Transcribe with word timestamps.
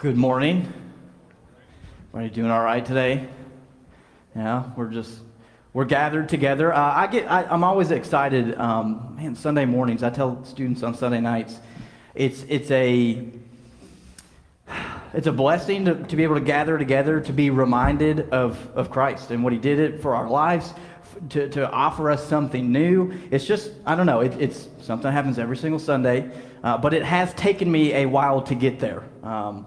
Good 0.00 0.16
morning. 0.16 0.72
Are 2.14 2.22
you 2.22 2.30
doing 2.30 2.50
all 2.50 2.64
right 2.64 2.82
today? 2.82 3.28
Yeah, 4.34 4.70
we're 4.74 4.88
just 4.88 5.12
we're 5.74 5.84
gathered 5.84 6.30
together. 6.30 6.72
Uh, 6.72 6.80
I 6.80 7.06
get 7.06 7.30
I, 7.30 7.42
am 7.52 7.62
always 7.62 7.90
excited. 7.90 8.58
Um, 8.58 9.16
man, 9.16 9.36
Sunday 9.36 9.66
mornings. 9.66 10.02
I 10.02 10.08
tell 10.08 10.42
students 10.46 10.82
on 10.82 10.94
Sunday 10.94 11.20
nights, 11.20 11.58
it's 12.14 12.46
it's 12.48 12.70
a 12.70 13.28
it's 15.12 15.26
a 15.26 15.32
blessing 15.32 15.84
to, 15.84 15.94
to 15.96 16.16
be 16.16 16.22
able 16.22 16.36
to 16.36 16.40
gather 16.40 16.78
together 16.78 17.20
to 17.20 17.32
be 17.34 17.50
reminded 17.50 18.30
of 18.30 18.56
of 18.74 18.90
Christ 18.90 19.30
and 19.30 19.44
what 19.44 19.52
He 19.52 19.58
did 19.58 19.78
it 19.78 20.00
for 20.00 20.14
our 20.14 20.30
lives. 20.30 20.72
To, 21.30 21.48
to 21.50 21.70
offer 21.70 22.10
us 22.10 22.26
something 22.26 22.72
new. 22.72 23.12
It's 23.30 23.44
just, 23.44 23.72
I 23.84 23.94
don't 23.96 24.06
know, 24.06 24.20
it, 24.20 24.32
it's 24.40 24.68
something 24.80 25.02
that 25.02 25.12
happens 25.12 25.38
every 25.38 25.56
single 25.56 25.80
Sunday, 25.80 26.30
uh, 26.62 26.78
but 26.78 26.94
it 26.94 27.02
has 27.02 27.34
taken 27.34 27.70
me 27.70 27.92
a 27.92 28.06
while 28.06 28.40
to 28.42 28.54
get 28.54 28.78
there. 28.78 29.02
Um, 29.22 29.66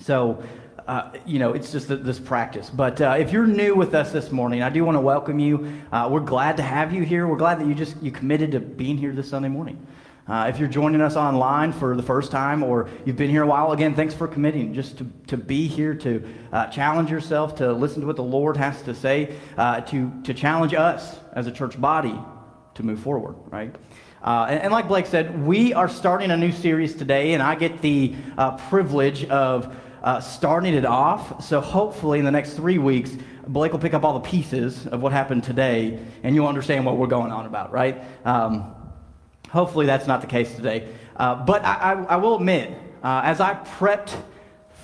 so, 0.00 0.42
uh, 0.86 1.12
you 1.24 1.38
know, 1.38 1.52
it's 1.52 1.70
just 1.70 1.88
this 1.88 2.18
practice. 2.18 2.70
But 2.70 3.00
uh, 3.00 3.16
if 3.18 3.32
you're 3.32 3.46
new 3.46 3.74
with 3.74 3.94
us 3.94 4.12
this 4.12 4.32
morning, 4.32 4.62
I 4.62 4.70
do 4.70 4.84
want 4.84 4.96
to 4.96 5.00
welcome 5.00 5.38
you. 5.38 5.80
Uh, 5.92 6.08
we're 6.10 6.20
glad 6.20 6.56
to 6.56 6.62
have 6.62 6.92
you 6.92 7.02
here. 7.02 7.26
We're 7.26 7.36
glad 7.36 7.60
that 7.60 7.66
you 7.66 7.74
just 7.74 8.00
you 8.02 8.10
committed 8.10 8.52
to 8.52 8.60
being 8.60 8.96
here 8.96 9.12
this 9.12 9.28
Sunday 9.28 9.48
morning. 9.48 9.86
Uh, 10.26 10.46
if 10.48 10.58
you're 10.60 10.68
joining 10.68 11.00
us 11.00 11.16
online 11.16 11.72
for 11.72 11.96
the 11.96 12.02
first 12.02 12.30
time 12.30 12.62
or 12.62 12.88
you've 13.04 13.16
been 13.16 13.30
here 13.30 13.42
a 13.42 13.46
while, 13.46 13.72
again, 13.72 13.94
thanks 13.94 14.14
for 14.14 14.28
committing 14.28 14.72
just 14.72 14.96
to, 14.98 15.06
to 15.26 15.36
be 15.36 15.66
here, 15.66 15.92
to 15.92 16.24
uh, 16.52 16.66
challenge 16.68 17.10
yourself, 17.10 17.56
to 17.56 17.72
listen 17.72 18.00
to 18.00 18.06
what 18.06 18.16
the 18.16 18.22
Lord 18.22 18.56
has 18.56 18.80
to 18.82 18.94
say, 18.94 19.34
uh, 19.56 19.80
to, 19.80 20.12
to 20.22 20.32
challenge 20.32 20.72
us 20.72 21.16
as 21.32 21.48
a 21.48 21.52
church 21.52 21.80
body 21.80 22.16
to 22.74 22.82
move 22.84 23.00
forward, 23.00 23.34
right? 23.50 23.74
Uh, 24.22 24.46
and, 24.50 24.60
and, 24.60 24.72
like 24.72 24.86
Blake 24.86 25.06
said, 25.06 25.44
we 25.44 25.72
are 25.72 25.88
starting 25.88 26.30
a 26.30 26.36
new 26.36 26.52
series 26.52 26.94
today, 26.94 27.32
and 27.32 27.42
I 27.42 27.54
get 27.54 27.80
the 27.80 28.14
uh, 28.36 28.56
privilege 28.68 29.24
of 29.24 29.74
uh, 30.02 30.20
starting 30.20 30.74
it 30.74 30.84
off. 30.84 31.44
So 31.44 31.60
hopefully, 31.60 32.18
in 32.18 32.24
the 32.24 32.30
next 32.30 32.54
three 32.54 32.78
weeks, 32.78 33.10
Blake 33.46 33.72
will 33.72 33.80
pick 33.80 33.94
up 33.94 34.04
all 34.04 34.14
the 34.14 34.28
pieces 34.28 34.86
of 34.86 35.02
what 35.02 35.12
happened 35.12 35.44
today, 35.44 35.98
and 36.22 36.34
you'll 36.34 36.46
understand 36.46 36.86
what 36.86 36.96
we're 36.96 37.06
going 37.06 37.32
on 37.32 37.46
about, 37.46 37.72
right? 37.72 38.02
Um, 38.24 38.74
hopefully, 39.50 39.86
that's 39.86 40.06
not 40.06 40.20
the 40.20 40.26
case 40.26 40.54
today. 40.54 40.88
Uh, 41.16 41.34
but 41.34 41.64
I, 41.64 41.74
I, 41.74 42.02
I, 42.04 42.16
will 42.16 42.36
admit, 42.36 42.70
uh, 43.02 43.22
as 43.24 43.40
I 43.40 43.54
prepped 43.54 44.16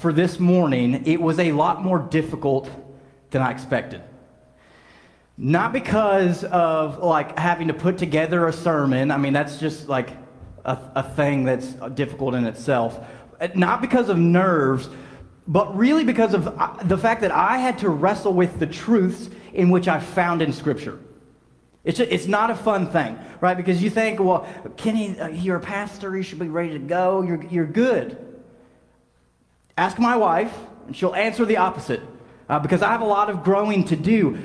for 0.01 0.13
this 0.13 0.39
morning, 0.39 1.07
it 1.07 1.21
was 1.21 1.39
a 1.39 1.53
lot 1.53 1.83
more 1.83 1.99
difficult 1.99 2.71
than 3.31 3.41
I 3.41 3.51
expected. 3.51 4.03
Not 5.39 5.73
because 5.73 6.45
of 6.45 6.99
like 6.99 7.39
having 7.39 7.69
to 7.69 7.75
put 7.75 7.99
together 7.99 8.49
a 8.49 8.53
sermon. 8.53 9.11
I 9.11 9.17
mean, 9.19 9.33
that's 9.33 9.59
just 9.59 9.89
like 9.89 10.11
a, 10.65 10.79
a 10.97 11.03
thing 11.03 11.45
that's 11.45 11.73
difficult 11.95 12.35
in 12.35 12.47
itself. 12.47 12.99
Not 13.55 13.81
because 13.81 14.09
of 14.09 14.19
nerves, 14.19 14.89
but 15.49 15.77
really 15.77 16.05
because 16.05 16.35
of 16.35 16.49
uh, 16.49 16.77
the 16.85 16.99
fact 16.99 17.21
that 17.21 17.31
I 17.31 17.59
had 17.59 17.79
to 17.79 17.89
wrestle 17.89 18.33
with 18.33 18.59
the 18.59 18.67
truths 18.67 19.31
in 19.53 19.71
which 19.71 19.89
I 19.89 20.01
found 20.01 20.43
in 20.43 20.53
Scripture. 20.53 20.99
It's, 21.85 22.01
a, 22.01 22.13
it's 22.13 22.27
not 22.27 22.51
a 22.51 22.55
fun 22.57 22.91
thing, 22.91 23.19
right? 23.41 23.57
Because 23.57 23.83
you 23.83 23.91
think, 23.91 24.19
well, 24.19 24.47
Kenny, 24.77 25.19
uh, 25.21 25.29
you're 25.29 25.57
a 25.57 25.61
pastor, 25.61 26.17
you 26.17 26.23
should 26.23 26.41
be 26.41 26.49
ready 26.49 26.73
to 26.73 26.81
go, 26.81 27.23
you're, 27.23 27.43
you're 27.45 27.67
good. 27.67 28.43
Ask 29.79 29.99
my 29.99 30.17
wife, 30.17 30.53
and 30.87 30.97
she'll 30.97 31.15
answer 31.15 31.45
the 31.45 31.59
opposite. 31.59 32.01
Uh, 32.49 32.59
because 32.59 32.83
I 32.83 32.91
have 32.91 33.01
a 33.01 33.07
lot 33.07 33.29
of 33.29 33.43
growing 33.43 33.85
to 33.87 33.97
do. 33.97 34.39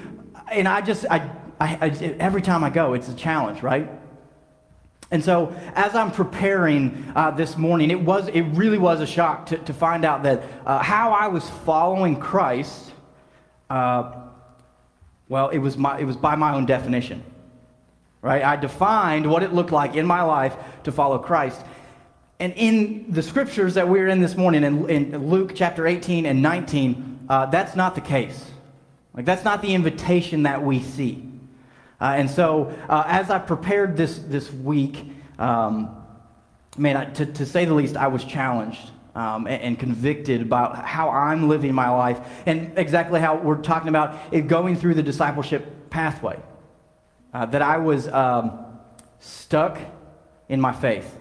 And 0.52 0.68
I 0.68 0.82
just, 0.82 1.06
I, 1.10 1.30
I, 1.60 1.78
I, 1.82 1.90
every 2.20 2.42
time 2.42 2.64
I 2.64 2.70
go, 2.70 2.94
it's 2.94 3.10
a 3.10 3.14
challenge, 3.14 3.62
right? 3.62 3.90
And 5.12 5.22
so, 5.22 5.54
as 5.76 5.94
I'm 5.94 6.10
preparing 6.10 7.12
uh, 7.18 7.32
this 7.32 7.58
morning, 7.58 7.92
it 7.92 8.00
was 8.00 8.30
it 8.30 8.44
really 8.54 8.78
was 8.78 9.02
a 9.02 9.06
shock 9.06 9.48
to, 9.48 9.58
to 9.58 9.74
find 9.74 10.06
out 10.06 10.24
that 10.24 10.44
uh, 10.66 10.80
how 10.80 11.12
I 11.12 11.28
was 11.28 11.48
following 11.66 12.16
Christ. 12.16 12.94
Uh, 13.70 14.14
well, 15.28 15.50
it 15.50 15.58
was 15.58 15.78
my 15.78 16.00
it 16.00 16.06
was 16.06 16.16
by 16.16 16.36
my 16.36 16.56
own 16.56 16.66
definition, 16.66 17.24
right? 18.22 18.42
I 18.42 18.56
defined 18.56 19.30
what 19.30 19.44
it 19.44 19.54
looked 19.54 19.72
like 19.72 19.96
in 19.96 20.06
my 20.06 20.22
life 20.22 20.56
to 20.84 20.94
follow 20.94 21.20
Christ. 21.20 21.62
And 22.40 22.54
in 22.56 23.12
the 23.12 23.22
scriptures 23.22 23.74
that 23.74 23.88
we're 23.88 24.08
in 24.08 24.22
this 24.22 24.36
morning, 24.36 24.64
in, 24.64 24.90
in 24.90 25.30
Luke 25.30 25.52
chapter 25.54 25.86
18 25.86 26.26
and 26.26 26.42
19, 26.42 27.28
uh, 27.30 27.46
that's 27.48 27.76
not 27.76 27.96
the 27.96 28.02
case. 28.02 28.46
Like 29.14 29.26
that's 29.26 29.44
not 29.44 29.62
the 29.62 29.74
invitation 29.74 30.44
that 30.44 30.64
we 30.64 30.82
see. 30.82 31.31
Uh, 32.02 32.16
and 32.18 32.30
so, 32.30 32.76
uh, 32.90 33.04
as 33.06 33.30
I 33.30 33.38
prepared 33.38 33.96
this, 33.96 34.18
this 34.18 34.52
week, 34.52 35.06
um, 35.38 35.96
man, 36.76 36.98
I, 36.98 37.06
to, 37.06 37.28
to 37.28 37.46
say 37.46 37.66
the 37.66 37.76
least, 37.76 37.96
I 37.96 38.08
was 38.08 38.24
challenged 38.24 38.90
um, 39.14 39.46
and, 39.46 39.62
and, 39.62 39.80
convicted 39.80 40.42
about 40.42 40.84
how 40.84 41.10
I'm 41.12 41.48
living 41.48 41.76
my 41.76 41.90
life 41.90 42.20
and 42.48 42.78
exactly 42.78 43.20
how 43.20 43.36
we're 43.36 43.62
talking 43.62 43.90
about 43.90 44.18
it 44.32 44.48
going 44.48 44.78
through 44.78 44.96
the 44.96 45.04
discipleship 45.04 45.90
pathway. 45.92 46.40
Uh, 47.34 47.46
that 47.46 47.62
I 47.62 47.78
was 47.78 48.08
um, 48.08 48.66
stuck 49.20 49.78
in 50.50 50.60
my 50.60 50.74
faith. 50.74 51.18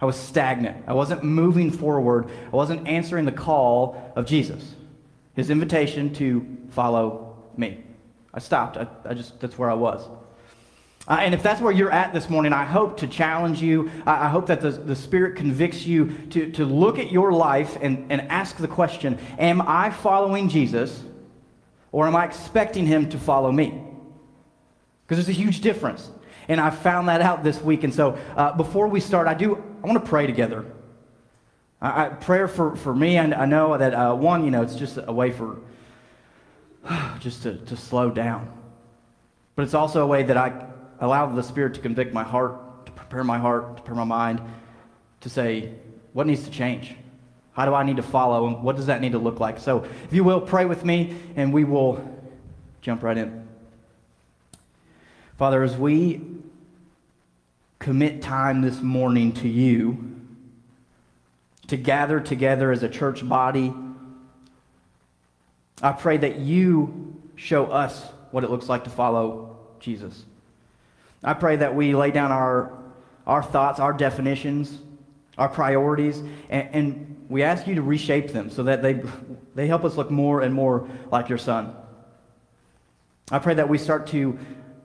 I 0.00 0.04
was 0.04 0.16
stagnant. 0.16 0.84
I 0.88 0.94
wasn't 0.94 1.22
moving 1.22 1.70
forward. 1.70 2.28
I 2.46 2.56
wasn't 2.56 2.88
answering 2.88 3.24
the 3.24 3.32
call 3.32 4.12
of 4.16 4.26
Jesus, 4.26 4.74
his 5.34 5.48
invitation 5.48 6.12
to 6.14 6.44
follow 6.70 7.36
me. 7.56 7.84
I 8.34 8.38
stopped. 8.40 8.76
I, 8.76 8.86
I 9.04 9.14
just, 9.14 9.38
that's 9.40 9.58
where 9.58 9.70
I 9.70 9.74
was. 9.74 10.08
Uh, 11.08 11.18
and 11.20 11.34
if 11.34 11.42
that's 11.42 11.60
where 11.60 11.72
you're 11.72 11.90
at 11.90 12.14
this 12.14 12.30
morning, 12.30 12.52
I 12.52 12.64
hope 12.64 12.98
to 12.98 13.08
challenge 13.08 13.60
you. 13.60 13.90
I, 14.06 14.26
I 14.26 14.28
hope 14.28 14.46
that 14.46 14.60
the, 14.60 14.70
the 14.70 14.94
Spirit 14.94 15.36
convicts 15.36 15.84
you 15.84 16.16
to, 16.30 16.50
to 16.52 16.64
look 16.64 16.98
at 16.98 17.10
your 17.10 17.32
life 17.32 17.76
and, 17.80 18.10
and 18.10 18.22
ask 18.30 18.56
the 18.56 18.68
question 18.68 19.18
Am 19.38 19.60
I 19.62 19.90
following 19.90 20.48
Jesus 20.48 21.02
or 21.90 22.06
am 22.06 22.14
I 22.14 22.24
expecting 22.24 22.86
him 22.86 23.10
to 23.10 23.18
follow 23.18 23.50
me? 23.50 23.82
Because 25.06 25.24
there's 25.24 25.36
a 25.36 25.40
huge 25.40 25.60
difference. 25.60 26.08
And 26.48 26.60
I 26.60 26.70
found 26.70 27.08
that 27.08 27.20
out 27.20 27.44
this 27.44 27.60
week. 27.60 27.84
And 27.84 27.94
so 27.94 28.18
uh, 28.36 28.52
before 28.56 28.88
we 28.88 29.00
start, 29.00 29.26
I 29.26 29.34
do, 29.34 29.56
I 29.82 29.86
want 29.86 30.02
to 30.02 30.08
pray 30.08 30.26
together. 30.26 30.64
I, 31.80 32.06
I, 32.06 32.08
prayer 32.10 32.48
for, 32.48 32.76
for 32.76 32.94
me, 32.94 33.16
and 33.16 33.34
I 33.34 33.44
know 33.44 33.76
that 33.76 33.92
uh, 33.92 34.14
one, 34.14 34.44
you 34.44 34.50
know, 34.50 34.62
it's 34.62 34.76
just 34.76 34.98
a 35.04 35.12
way 35.12 35.32
for 35.32 35.58
just 37.20 37.42
to, 37.44 37.56
to 37.56 37.76
slow 37.76 38.10
down. 38.10 38.50
But 39.54 39.64
it's 39.64 39.74
also 39.74 40.02
a 40.02 40.06
way 40.06 40.22
that 40.22 40.36
I 40.36 40.66
allow 41.00 41.26
the 41.26 41.42
Spirit 41.42 41.74
to 41.74 41.80
convict 41.80 42.12
my 42.14 42.22
heart, 42.22 42.86
to 42.86 42.92
prepare 42.92 43.24
my 43.24 43.38
heart, 43.38 43.76
to 43.76 43.82
prepare 43.82 43.94
my 43.96 44.04
mind, 44.04 44.40
to 45.20 45.28
say, 45.28 45.72
what 46.12 46.26
needs 46.26 46.44
to 46.44 46.50
change? 46.50 46.94
How 47.52 47.66
do 47.66 47.74
I 47.74 47.82
need 47.82 47.96
to 47.96 48.02
follow? 48.02 48.46
And 48.46 48.62
what 48.62 48.76
does 48.76 48.86
that 48.86 49.00
need 49.00 49.12
to 49.12 49.18
look 49.18 49.40
like? 49.40 49.58
So, 49.58 49.84
if 50.04 50.12
you 50.12 50.24
will, 50.24 50.40
pray 50.40 50.64
with 50.64 50.84
me, 50.84 51.16
and 51.36 51.52
we 51.52 51.64
will 51.64 52.02
jump 52.80 53.02
right 53.02 53.16
in. 53.16 53.46
Father, 55.38 55.62
as 55.62 55.76
we 55.76 56.20
commit 57.78 58.22
time 58.22 58.62
this 58.62 58.80
morning 58.80 59.32
to 59.32 59.48
you, 59.48 60.12
to 61.66 61.76
gather 61.76 62.20
together 62.20 62.70
as 62.70 62.82
a 62.82 62.88
church 62.88 63.26
body, 63.26 63.72
I 65.82 65.92
pray 65.92 66.16
that 66.18 66.38
you 66.38 67.20
show 67.34 67.66
us 67.66 68.00
what 68.30 68.44
it 68.44 68.50
looks 68.50 68.68
like 68.68 68.84
to 68.84 68.90
follow 68.90 69.58
Jesus. 69.80 70.24
I 71.24 71.34
pray 71.34 71.56
that 71.56 71.74
we 71.74 71.94
lay 71.94 72.12
down 72.12 72.30
our, 72.30 72.78
our 73.26 73.42
thoughts, 73.42 73.80
our 73.80 73.92
definitions, 73.92 74.78
our 75.36 75.48
priorities, 75.48 76.18
and, 76.48 76.68
and 76.72 77.26
we 77.28 77.42
ask 77.42 77.66
you 77.66 77.74
to 77.74 77.82
reshape 77.82 78.32
them 78.32 78.50
so 78.50 78.64
that 78.64 78.82
they, 78.82 79.02
they 79.54 79.66
help 79.66 79.84
us 79.84 79.96
look 79.96 80.10
more 80.10 80.42
and 80.42 80.54
more 80.54 80.88
like 81.10 81.28
your 81.28 81.38
son. 81.38 81.74
I 83.30 83.38
pray 83.38 83.54
that 83.54 83.68
we 83.68 83.78
start 83.78 84.08
to 84.08 84.38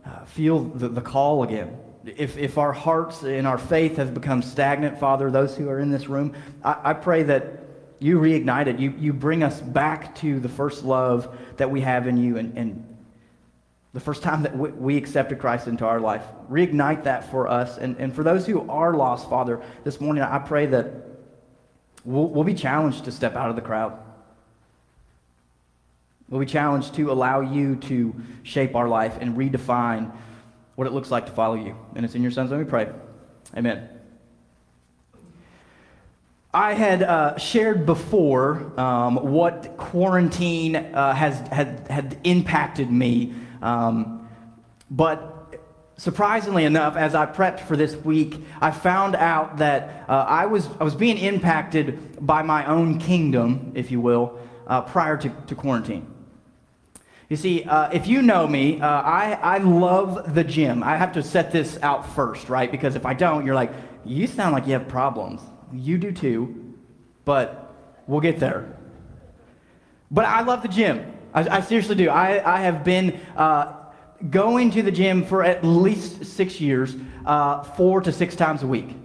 uh, 0.06 0.26
feel 0.26 0.64
the, 0.64 0.90
the 0.90 1.02
call 1.02 1.44
again. 1.44 1.78
If, 2.06 2.38
if 2.38 2.58
our 2.58 2.72
hearts 2.72 3.24
and 3.24 3.46
our 3.46 3.58
faith 3.58 3.98
has 3.98 4.10
become 4.10 4.42
stagnant, 4.42 5.00
Father, 5.00 5.30
those 5.30 5.58
who 5.58 5.70
are 5.70 5.80
in 5.80 5.92
this 5.92 6.08
room, 6.08 6.34
I, 6.64 6.78
I 6.86 6.94
pray 6.94 7.24
that 7.24 7.67
you 8.00 8.20
reignite 8.20 8.68
it. 8.68 8.80
You, 8.80 8.94
you 8.98 9.14
bring 9.14 9.44
us 9.44 9.60
back 9.60 10.16
to 10.16 10.40
the 10.40 10.50
first 10.50 10.84
love 10.84 11.36
that 11.58 11.70
we 11.70 11.82
have 11.82 12.08
in 12.08 12.18
you 12.18 12.38
and, 12.38 12.58
and 12.58 12.98
the 13.94 14.00
first 14.00 14.22
time 14.22 14.44
that 14.44 14.56
we, 14.56 14.70
we 14.70 14.98
accepted 14.98 15.40
Christ 15.40 15.68
into 15.68 15.86
our 15.86 16.00
life. 16.00 16.24
Reignite 16.50 17.04
that 17.04 17.32
for 17.32 17.48
us. 17.48 17.78
And, 17.78 17.98
and 17.98 18.14
for 18.14 18.24
those 18.24 18.46
who 18.46 18.70
are 18.70 18.94
lost, 18.94 19.30
Father, 19.30 19.62
this 19.84 20.00
morning 20.00 20.24
I 20.24 20.40
pray 20.40 20.68
that 20.68 20.94
we'll, 22.06 22.28
we'll 22.28 22.44
be 22.44 22.54
challenged 22.54 23.06
to 23.06 23.12
step 23.12 23.36
out 23.36 23.50
of 23.50 23.56
the 23.56 23.62
crowd. 23.62 23.98
We'll 26.30 26.42
be 26.42 26.46
challenged 26.46 26.94
to 26.96 27.12
allow 27.12 27.42
you 27.42 27.78
to 27.78 28.14
shape 28.44 28.76
our 28.76 28.88
life 28.88 29.18
and 29.20 29.38
redefine 29.38 30.12
what 30.76 30.86
it 30.86 30.94
looks 30.94 31.10
like 31.10 31.26
to 31.26 31.32
follow 31.32 31.56
you. 31.56 31.76
And 31.96 32.06
it's 32.06 32.16
in 32.16 32.22
your 32.22 32.32
son's 32.32 32.52
name 32.52 32.60
we 32.60 32.66
pray. 32.66 32.92
Amen. 33.56 33.97
I 36.54 36.74
had 36.74 37.04
uh, 37.04 37.38
shared 37.38 37.86
before 37.86 38.72
um, 38.80 39.18
what 39.18 39.76
quarantine 39.78 40.76
uh, 40.76 41.14
has 41.14 41.46
had, 41.50 41.88
had 41.90 42.18
impacted 42.24 42.90
me, 42.90 43.34
um, 43.62 44.28
but 44.90 45.38
surprisingly 45.98 46.64
enough, 46.64 46.96
as 46.96 47.16
I 47.16 47.26
prepped 47.26 47.60
for 47.62 47.76
this 47.76 47.96
week, 47.96 48.46
I 48.62 48.72
found 48.72 49.16
out 49.16 49.58
that 49.58 50.06
uh, 50.08 50.26
I, 50.28 50.46
was, 50.46 50.70
I 50.80 50.84
was 50.84 50.96
being 50.96 51.18
impacted 51.18 52.26
by 52.26 52.44
my 52.44 52.66
own 52.66 53.00
kingdom, 53.00 53.72
if 53.76 53.92
you 53.92 54.00
will, 54.00 54.40
uh, 54.68 54.82
prior 54.82 55.18
to, 55.18 55.30
to 55.30 55.56
quarantine. 55.56 56.14
You 57.30 57.36
see, 57.36 57.64
uh, 57.66 57.90
if 57.90 58.08
you 58.08 58.22
know 58.22 58.48
me, 58.48 58.80
uh, 58.80 58.88
I, 58.88 59.34
I 59.34 59.58
love 59.58 60.34
the 60.34 60.46
gym. 60.46 60.82
I 60.82 60.96
have 60.96 61.12
to 61.14 61.24
set 61.24 61.52
this 61.52 61.78
out 61.82 62.10
first, 62.16 62.48
right? 62.48 62.72
Because 62.72 62.96
if 62.96 63.06
I 63.06 63.14
don't, 63.14 63.46
you're 63.46 63.56
like, 63.56 63.74
you 64.06 64.28
sound 64.28 64.54
like 64.54 64.66
you 64.66 64.74
have 64.74 64.88
problems. 64.88 65.42
You 65.74 65.98
do 65.98 66.12
too, 66.12 66.76
but 67.26 67.74
we'll 68.08 68.22
get 68.22 68.40
there. 68.40 68.78
But 70.10 70.26
I 70.26 70.42
love 70.42 70.62
the 70.62 70.68
gym. 70.70 71.14
I, 71.34 71.58
I 71.58 71.62
seriously 71.62 71.96
do. 71.96 72.10
I, 72.10 72.58
I 72.58 72.62
have 72.62 72.84
been 72.84 73.20
uh, 73.36 73.74
going 74.30 74.72
to 74.72 74.82
the 74.82 74.92
gym 74.92 75.26
for 75.26 75.44
at 75.44 75.64
least 75.64 76.26
six 76.26 76.62
years, 76.62 76.96
uh, 77.26 77.64
four 77.64 78.02
to 78.02 78.12
six 78.12 78.36
times 78.36 78.64
a 78.64 78.68
week. 78.68 78.96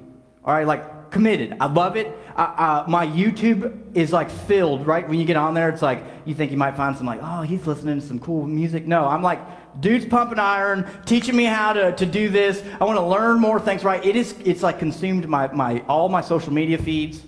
All 0.45 0.55
right, 0.55 0.67
like 0.67 1.11
committed. 1.11 1.57
I 1.61 1.67
love 1.67 1.97
it. 1.97 2.17
Uh, 2.35 2.85
my 2.89 3.07
YouTube 3.07 3.95
is 3.95 4.13
like 4.13 4.31
filled, 4.31 4.87
right? 4.87 5.07
When 5.07 5.19
you 5.19 5.27
get 5.27 5.37
on 5.37 5.55
there, 5.55 5.69
it's 5.69 5.83
like 5.83 6.03
you 6.25 6.35
think 6.35 6.51
you 6.51 6.57
might 6.57 6.77
find 6.77 6.97
some 6.97 7.07
like, 7.07 7.21
oh, 7.23 7.43
he's 7.43 7.67
listening 7.67 8.01
to 8.01 8.07
some 8.07 8.19
cool 8.19 8.47
music. 8.47 8.87
No, 8.87 9.07
I'm 9.07 9.23
like, 9.23 9.41
dude's 9.81 10.07
pumping 10.07 10.39
iron, 10.39 10.89
teaching 11.07 11.37
me 11.37 11.45
how 11.45 11.73
to, 11.73 11.93
to 11.93 12.07
do 12.07 12.29
this. 12.29 12.63
I 12.81 12.85
want 12.85 12.99
to 12.99 13.05
learn 13.05 13.41
more 13.41 13.59
things, 13.61 13.85
right? 13.85 14.05
It 14.05 14.17
is, 14.17 14.35
it's 14.45 14.63
like 14.63 14.79
consumed 14.79 15.29
my, 15.29 15.53
my, 15.53 15.81
all 15.89 16.09
my 16.09 16.21
social 16.21 16.53
media 16.53 16.79
feeds. 16.79 17.23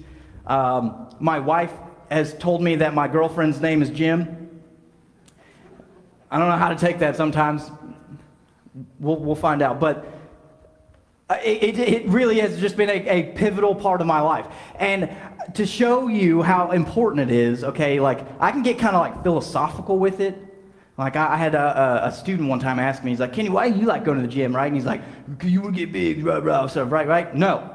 Um, 0.46 1.08
my 1.20 1.38
wife 1.38 1.73
has 2.11 2.35
told 2.35 2.62
me 2.62 2.76
that 2.76 2.94
my 2.94 3.08
girlfriend's 3.08 3.61
name 3.61 3.82
is 3.82 3.91
Jim. 3.91 4.61
I 6.31 6.38
don't 6.38 6.49
know 6.49 6.56
how 6.56 6.69
to 6.69 6.76
take 6.76 6.99
that 6.99 7.17
sometimes. 7.17 7.70
We'll, 8.99 9.17
we'll 9.17 9.37
find 9.37 9.62
out. 9.62 9.81
But 9.81 10.06
uh, 11.31 11.38
it, 11.43 11.79
it, 11.79 11.79
it 11.79 12.08
really 12.08 12.40
has 12.40 12.61
just 12.61 12.76
been 12.76 12.90
a, 12.90 13.08
a, 13.08 13.23
pivotal 13.32 13.75
part 13.75 14.02
of 14.02 14.06
my 14.06 14.20
life. 14.20 14.47
And 14.79 15.11
to 15.55 15.64
show 15.64 16.08
you 16.08 16.43
how 16.43 16.73
important 16.73 17.31
it 17.31 17.35
is, 17.35 17.64
okay, 17.64 17.99
like 17.99 18.20
I 18.40 18.50
can 18.50 18.62
get 18.62 18.79
kind 18.79 18.94
of 18.94 19.00
like 19.00 19.23
philosophical 19.23 19.99
with 19.99 20.20
it. 20.20 20.44
Like 20.96 21.17
I, 21.17 21.37
had 21.37 21.56
a, 21.56 22.06
a, 22.06 22.12
student 22.12 22.49
one 22.49 22.61
time 22.61 22.79
ask 22.79 23.02
me, 23.02 23.11
he's 23.11 23.19
like, 23.19 23.32
Kenny, 23.32 23.49
why 23.49 23.69
do 23.69 23.79
you 23.79 23.87
like 23.87 24.05
going 24.05 24.20
to 24.20 24.26
the 24.26 24.32
gym, 24.32 24.55
right? 24.55 24.67
And 24.67 24.76
he's 24.76 24.85
like, 24.85 25.02
you 25.43 25.62
to 25.62 25.73
get 25.73 25.91
big, 25.93 26.23
blah, 26.23 26.38
blah, 26.41 26.69
stuff, 26.69 26.93
right, 26.93 27.08
right? 27.08 27.35
No. 27.35 27.70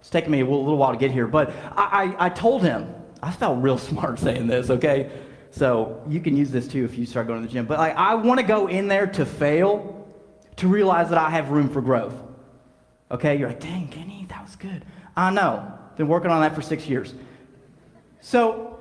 It's 0.00 0.10
taken 0.10 0.32
me 0.32 0.40
a 0.40 0.44
little, 0.44 0.64
little 0.64 0.78
while 0.78 0.92
to 0.92 0.98
get 0.98 1.12
here. 1.12 1.28
But 1.28 1.50
I, 1.76 2.14
I, 2.18 2.26
I 2.26 2.28
told 2.30 2.62
him, 2.62 2.92
I 3.22 3.30
felt 3.30 3.62
real 3.62 3.78
smart 3.90 4.18
saying 4.18 4.48
this, 4.48 4.70
okay? 4.70 5.10
So 5.52 6.02
you 6.08 6.20
can 6.20 6.36
use 6.36 6.50
this 6.50 6.66
too 6.66 6.84
if 6.84 6.98
you 6.98 7.06
start 7.06 7.28
going 7.28 7.40
to 7.42 7.46
the 7.46 7.52
gym. 7.52 7.64
But 7.64 7.78
like, 7.78 7.94
I 7.96 8.16
want 8.16 8.40
to 8.40 8.46
go 8.46 8.66
in 8.66 8.88
there 8.88 9.06
to 9.06 9.24
fail, 9.24 10.08
to 10.56 10.66
realize 10.66 11.10
that 11.10 11.18
I 11.18 11.30
have 11.30 11.50
room 11.50 11.68
for 11.68 11.80
growth. 11.80 12.14
Okay, 13.10 13.38
you're 13.38 13.48
like, 13.48 13.60
dang, 13.60 13.88
Kenny, 13.88 14.26
that 14.28 14.42
was 14.42 14.56
good. 14.56 14.84
I 15.16 15.30
know. 15.30 15.78
Been 15.96 16.08
working 16.08 16.30
on 16.30 16.40
that 16.42 16.54
for 16.54 16.62
six 16.62 16.86
years. 16.86 17.14
So 18.20 18.77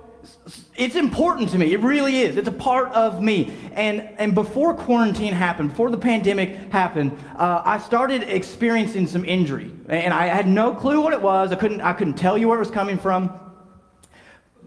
it's 0.76 0.96
important 0.96 1.50
to 1.50 1.58
me. 1.58 1.74
It 1.74 1.80
really 1.82 2.22
is. 2.22 2.38
It's 2.38 2.48
a 2.48 2.52
part 2.52 2.92
of 2.94 3.22
me. 3.22 3.54
And, 3.74 4.02
and 4.18 4.36
before 4.36 4.74
quarantine 4.74 5.34
happened, 5.34 5.70
before 5.70 5.90
the 5.90 5.98
pandemic 5.98 6.72
happened, 6.72 7.18
uh, 7.36 7.62
I 7.66 7.80
started 7.80 8.24
experiencing 8.24 9.08
some 9.08 9.26
injury. 9.26 9.72
And 9.88 10.14
I 10.14 10.28
had 10.28 10.48
no 10.48 10.74
clue 10.74 11.02
what 11.02 11.14
it 11.14 11.22
was. 11.22 11.52
I 11.52 11.56
couldn't, 11.56 11.82
I 11.82 11.94
couldn't 11.94 12.16
tell 12.16 12.38
you 12.38 12.48
where 12.48 12.58
it 12.58 12.62
was 12.62 12.72
coming 12.72 12.98
from 12.98 13.40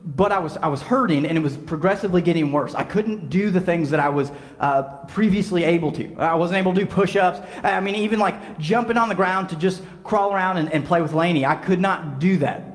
but 0.04 0.32
I 0.32 0.38
was, 0.38 0.56
I 0.56 0.68
was 0.68 0.82
hurting 0.82 1.26
and 1.26 1.36
it 1.36 1.40
was 1.40 1.56
progressively 1.56 2.22
getting 2.22 2.52
worse. 2.52 2.74
I 2.74 2.84
couldn't 2.84 3.28
do 3.28 3.50
the 3.50 3.60
things 3.60 3.90
that 3.90 4.00
I 4.00 4.08
was 4.08 4.32
uh, 4.58 4.82
previously 5.08 5.64
able 5.64 5.92
to. 5.92 6.14
I 6.16 6.34
wasn't 6.34 6.58
able 6.58 6.74
to 6.74 6.80
do 6.80 6.86
push 6.86 7.16
ups. 7.16 7.40
I 7.62 7.80
mean, 7.80 7.94
even 7.96 8.18
like 8.18 8.58
jumping 8.58 8.96
on 8.96 9.08
the 9.08 9.14
ground 9.14 9.50
to 9.50 9.56
just 9.56 9.82
crawl 10.04 10.32
around 10.32 10.56
and, 10.56 10.72
and 10.72 10.84
play 10.84 11.02
with 11.02 11.12
Lainey, 11.12 11.44
I 11.44 11.56
could 11.56 11.80
not 11.80 12.18
do 12.18 12.38
that. 12.38 12.69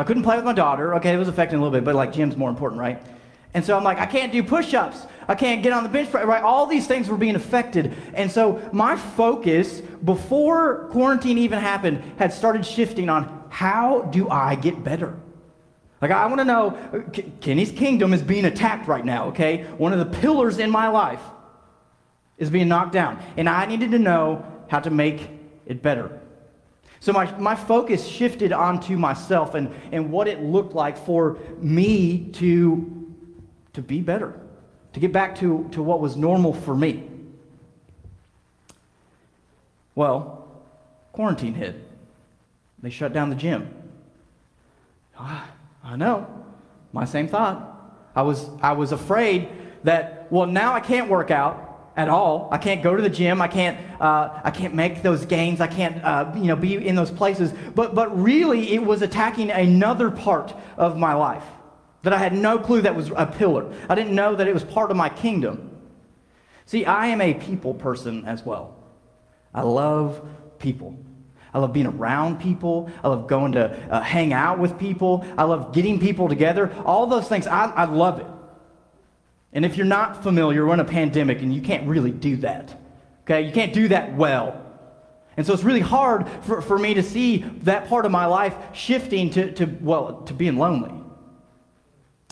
I 0.00 0.04
couldn't 0.04 0.22
play 0.22 0.36
with 0.36 0.44
my 0.44 0.52
daughter. 0.52 0.94
Okay, 0.96 1.12
it 1.12 1.18
was 1.18 1.28
affecting 1.28 1.58
a 1.58 1.62
little 1.62 1.76
bit, 1.76 1.84
but 1.84 1.94
like 1.94 2.12
gym's 2.12 2.36
more 2.36 2.48
important, 2.48 2.80
right? 2.80 3.02
And 3.52 3.64
so 3.64 3.76
I'm 3.76 3.84
like, 3.84 3.98
I 3.98 4.06
can't 4.06 4.32
do 4.32 4.42
push 4.42 4.72
ups. 4.74 5.06
I 5.28 5.34
can't 5.34 5.62
get 5.62 5.72
on 5.72 5.82
the 5.82 5.88
bench, 5.88 6.12
right? 6.14 6.42
All 6.42 6.66
these 6.66 6.86
things 6.86 7.08
were 7.08 7.16
being 7.16 7.36
affected. 7.36 7.94
And 8.14 8.30
so 8.30 8.68
my 8.72 8.96
focus 8.96 9.80
before 9.80 10.88
quarantine 10.90 11.38
even 11.38 11.58
happened 11.58 12.02
had 12.18 12.32
started 12.32 12.64
shifting 12.64 13.08
on 13.08 13.44
how 13.50 14.02
do 14.02 14.28
I 14.30 14.54
get 14.54 14.82
better? 14.82 15.16
Like, 16.00 16.12
I 16.12 16.26
want 16.26 16.38
to 16.38 16.44
know 16.44 17.04
Kenny's 17.40 17.72
kingdom 17.72 18.14
is 18.14 18.22
being 18.22 18.46
attacked 18.46 18.88
right 18.88 19.04
now, 19.04 19.26
okay? 19.26 19.64
One 19.76 19.92
of 19.92 19.98
the 19.98 20.18
pillars 20.20 20.58
in 20.58 20.70
my 20.70 20.88
life 20.88 21.20
is 22.38 22.48
being 22.48 22.68
knocked 22.68 22.92
down. 22.92 23.22
And 23.36 23.48
I 23.48 23.66
needed 23.66 23.90
to 23.90 23.98
know 23.98 24.46
how 24.68 24.80
to 24.80 24.90
make 24.90 25.28
it 25.66 25.82
better. 25.82 26.19
So 27.00 27.14
my, 27.14 27.30
my 27.38 27.56
focus 27.56 28.06
shifted 28.06 28.52
onto 28.52 28.96
myself 28.98 29.54
and, 29.54 29.74
and 29.90 30.12
what 30.12 30.28
it 30.28 30.42
looked 30.42 30.74
like 30.74 30.98
for 30.98 31.38
me 31.58 32.28
to, 32.34 33.14
to 33.72 33.80
be 33.80 34.02
better, 34.02 34.38
to 34.92 35.00
get 35.00 35.10
back 35.10 35.38
to, 35.38 35.66
to 35.72 35.82
what 35.82 36.00
was 36.00 36.16
normal 36.16 36.52
for 36.52 36.76
me. 36.76 37.08
Well, 39.94 40.46
quarantine 41.12 41.54
hit. 41.54 41.88
They 42.82 42.90
shut 42.90 43.14
down 43.14 43.30
the 43.30 43.36
gym. 43.36 43.74
Ah, 45.18 45.50
I 45.82 45.96
know. 45.96 46.26
My 46.92 47.06
same 47.06 47.28
thought. 47.28 47.66
I 48.14 48.22
was, 48.22 48.48
I 48.60 48.72
was 48.72 48.92
afraid 48.92 49.48
that, 49.84 50.26
well, 50.30 50.46
now 50.46 50.74
I 50.74 50.80
can't 50.80 51.08
work 51.08 51.30
out 51.30 51.69
at 52.00 52.08
all. 52.08 52.48
I 52.50 52.58
can't 52.58 52.82
go 52.82 52.96
to 52.96 53.02
the 53.02 53.10
gym. 53.10 53.42
I 53.42 53.48
can't, 53.48 53.78
uh, 54.00 54.40
I 54.42 54.50
can't 54.50 54.74
make 54.74 55.02
those 55.02 55.26
gains. 55.26 55.60
I 55.60 55.66
can't, 55.66 56.02
uh, 56.02 56.32
you 56.34 56.44
know, 56.44 56.56
be 56.56 56.74
in 56.76 56.94
those 56.94 57.10
places. 57.10 57.52
But, 57.74 57.94
but 57.94 58.20
really, 58.20 58.72
it 58.72 58.82
was 58.82 59.02
attacking 59.02 59.50
another 59.50 60.10
part 60.10 60.54
of 60.76 60.96
my 60.96 61.14
life 61.14 61.44
that 62.02 62.12
I 62.12 62.18
had 62.18 62.32
no 62.32 62.58
clue 62.58 62.80
that 62.82 62.96
was 62.96 63.10
a 63.14 63.26
pillar. 63.26 63.72
I 63.88 63.94
didn't 63.94 64.14
know 64.14 64.34
that 64.34 64.48
it 64.48 64.54
was 64.54 64.64
part 64.64 64.90
of 64.90 64.96
my 64.96 65.10
kingdom. 65.10 65.78
See, 66.64 66.86
I 66.86 67.08
am 67.08 67.20
a 67.20 67.34
people 67.34 67.74
person 67.74 68.24
as 68.24 68.44
well. 68.44 68.76
I 69.52 69.62
love 69.62 70.26
people. 70.58 70.96
I 71.52 71.58
love 71.58 71.72
being 71.72 71.86
around 71.86 72.40
people. 72.40 72.90
I 73.04 73.08
love 73.08 73.26
going 73.26 73.52
to 73.52 73.76
uh, 73.92 74.00
hang 74.00 74.32
out 74.32 74.58
with 74.58 74.78
people. 74.78 75.26
I 75.36 75.44
love 75.44 75.74
getting 75.74 76.00
people 76.00 76.28
together. 76.28 76.72
All 76.86 77.06
those 77.06 77.28
things, 77.28 77.46
I, 77.46 77.66
I 77.66 77.84
love 77.84 78.20
it. 78.20 78.26
And 79.52 79.64
if 79.64 79.76
you're 79.76 79.86
not 79.86 80.22
familiar, 80.22 80.66
we're 80.66 80.74
in 80.74 80.80
a 80.80 80.84
pandemic 80.84 81.42
and 81.42 81.54
you 81.54 81.60
can't 81.60 81.88
really 81.88 82.12
do 82.12 82.36
that. 82.38 82.78
Okay? 83.24 83.42
You 83.42 83.52
can't 83.52 83.72
do 83.72 83.88
that 83.88 84.14
well. 84.14 84.66
And 85.36 85.46
so 85.46 85.52
it's 85.52 85.64
really 85.64 85.80
hard 85.80 86.28
for, 86.42 86.60
for 86.60 86.78
me 86.78 86.94
to 86.94 87.02
see 87.02 87.38
that 87.62 87.88
part 87.88 88.04
of 88.04 88.12
my 88.12 88.26
life 88.26 88.54
shifting 88.72 89.30
to, 89.30 89.52
to 89.52 89.66
well, 89.80 90.22
to 90.22 90.34
being 90.34 90.56
lonely. 90.56 90.92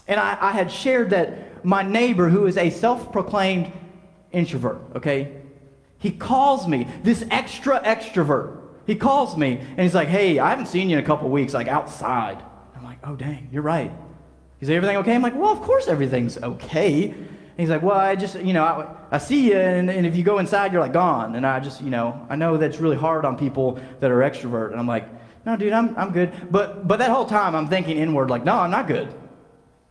And 0.07 0.19
I, 0.19 0.37
I 0.41 0.53
had 0.53 0.71
shared 0.71 1.11
that 1.11 1.65
my 1.65 1.83
neighbor, 1.83 2.29
who 2.29 2.47
is 2.47 2.57
a 2.57 2.71
self 2.71 3.13
proclaimed 3.13 3.73
introvert, 4.33 4.81
okay, 4.97 5.33
he 5.99 6.11
calls 6.11 6.69
me 6.69 6.87
this 7.03 7.25
extra 7.31 7.81
extrovert. 7.81 8.61
He 8.87 8.95
calls 8.95 9.37
me 9.37 9.59
and 9.59 9.81
he's 9.81 9.95
like, 9.95 10.09
hey, 10.09 10.39
I 10.39 10.51
haven't 10.51 10.67
seen 10.67 10.89
you 10.89 10.99
in 10.99 11.05
a 11.05 11.07
couple 11.07 11.29
weeks, 11.29 11.53
like 11.53 11.69
outside. 11.69 12.43
I'm 12.77 12.85
like, 12.85 12.99
oh, 13.05 13.17
dang, 13.17 13.49
you're 13.53 13.63
right. 13.63 13.93
He's 14.61 14.69
like, 14.69 14.77
everything 14.77 14.97
okay? 14.99 15.15
I'm 15.15 15.23
like, 15.23 15.37
well, 15.37 15.53
of 15.53 15.61
course 15.63 15.89
everything's 15.89 16.37
okay. 16.39 17.11
And 17.11 17.65
he's 17.65 17.71
like, 17.71 17.83
well, 17.83 17.97
I 17.97 18.17
just, 18.17 18.39
you 18.41 18.53
know, 18.53 18.65
I, 18.65 18.87
I 19.11 19.19
see 19.19 19.49
you, 19.49 19.57
and, 19.57 19.91
and 19.91 20.07
if 20.07 20.17
you 20.17 20.23
go 20.23 20.39
inside, 20.39 20.73
you're 20.73 20.81
like 20.81 20.93
gone. 20.93 21.37
And 21.37 21.47
I 21.47 21.61
just, 21.61 21.81
you 21.81 21.91
know, 21.91 22.27
I 22.29 22.37
know 22.37 22.57
that's 22.57 22.79
really 22.79 22.97
hard 22.97 23.25
on 23.25 23.37
people 23.37 23.81
that 24.01 24.11
are 24.11 24.19
extrovert. 24.19 24.71
And 24.71 24.81
I'm 24.81 24.87
like, 24.87 25.09
no, 25.45 25.57
dude, 25.57 25.73
I'm, 25.73 25.97
I'm 25.97 26.13
good. 26.13 26.33
But, 26.51 26.87
but 26.87 26.99
that 26.99 27.11
whole 27.11 27.25
time, 27.27 27.55
I'm 27.55 27.69
thinking 27.69 27.99
inward, 27.99 28.31
like, 28.31 28.45
no, 28.45 28.55
I'm 28.55 28.71
not 28.71 28.87
good. 28.87 29.13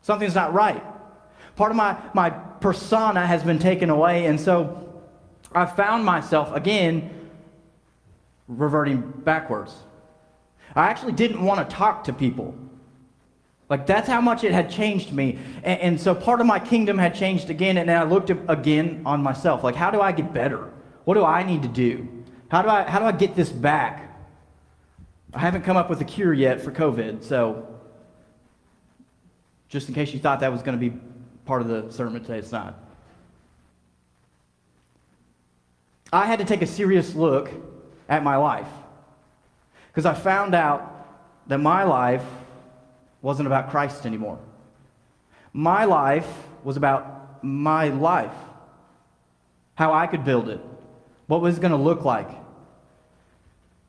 Something's 0.01 0.35
not 0.35 0.53
right. 0.53 0.83
Part 1.55 1.71
of 1.71 1.77
my, 1.77 1.97
my 2.13 2.29
persona 2.29 3.25
has 3.25 3.43
been 3.43 3.59
taken 3.59 3.89
away. 3.89 4.27
And 4.27 4.39
so 4.39 5.03
I 5.53 5.65
found 5.65 6.05
myself, 6.05 6.53
again, 6.55 7.29
reverting 8.47 9.01
backwards. 9.01 9.73
I 10.75 10.87
actually 10.87 11.13
didn't 11.13 11.43
want 11.43 11.67
to 11.67 11.75
talk 11.75 12.03
to 12.05 12.13
people. 12.13 12.55
Like, 13.69 13.85
that's 13.85 14.07
how 14.07 14.21
much 14.21 14.43
it 14.43 14.53
had 14.53 14.69
changed 14.69 15.11
me. 15.11 15.39
And, 15.63 15.81
and, 15.81 16.01
so 16.01 16.15
part 16.15 16.39
of 16.39 16.47
my 16.47 16.57
kingdom 16.57 16.97
had 16.97 17.13
changed 17.13 17.49
again, 17.49 17.77
and 17.77 17.89
then 17.89 17.97
I 17.97 18.03
looked 18.03 18.29
again 18.29 19.01
on 19.05 19.21
myself. 19.21 19.63
Like, 19.63 19.75
how 19.75 19.91
do 19.91 19.99
I 19.99 20.13
get 20.13 20.33
better? 20.33 20.71
What 21.03 21.15
do 21.15 21.25
I 21.25 21.43
need 21.43 21.63
to 21.63 21.67
do? 21.67 22.07
How 22.49 22.61
do 22.61 22.69
I, 22.69 22.83
how 22.83 22.99
do 22.99 23.05
I 23.05 23.11
get 23.11 23.35
this 23.35 23.49
back? 23.49 24.17
I 25.33 25.39
haven't 25.39 25.63
come 25.63 25.75
up 25.75 25.89
with 25.89 25.99
a 25.99 26.05
cure 26.05 26.33
yet 26.33 26.61
for 26.61 26.71
COVID, 26.71 27.23
so 27.23 27.67
just 29.67 29.89
in 29.89 29.95
case 29.95 30.13
you 30.13 30.19
thought 30.19 30.39
that 30.39 30.51
was 30.51 30.61
going 30.61 30.79
to 30.79 30.89
be 30.89 30.97
part 31.45 31.61
of 31.61 31.67
the 31.67 31.91
sermon 31.91 32.21
today, 32.21 32.37
it's 32.37 32.51
not. 32.53 32.79
I 36.11 36.25
had 36.25 36.39
to 36.39 36.45
take 36.45 36.61
a 36.61 36.67
serious 36.67 37.15
look 37.15 37.49
at 38.07 38.23
my 38.23 38.37
life. 38.37 38.67
Because 39.89 40.05
I 40.05 40.13
found 40.13 40.55
out 40.55 41.07
that 41.47 41.57
my 41.57 41.83
life 41.83 42.23
wasn't 43.27 43.45
about 43.45 43.69
Christ 43.71 44.05
anymore. 44.05 44.39
My 45.51 45.83
life 45.83 46.29
was 46.63 46.77
about 46.77 47.43
my 47.43 47.89
life, 47.89 48.31
how 49.75 49.91
I 49.91 50.07
could 50.07 50.23
build 50.23 50.47
it, 50.47 50.61
what 51.25 51.41
was 51.41 51.59
going 51.59 51.71
to 51.71 51.77
look 51.77 52.05
like? 52.05 52.29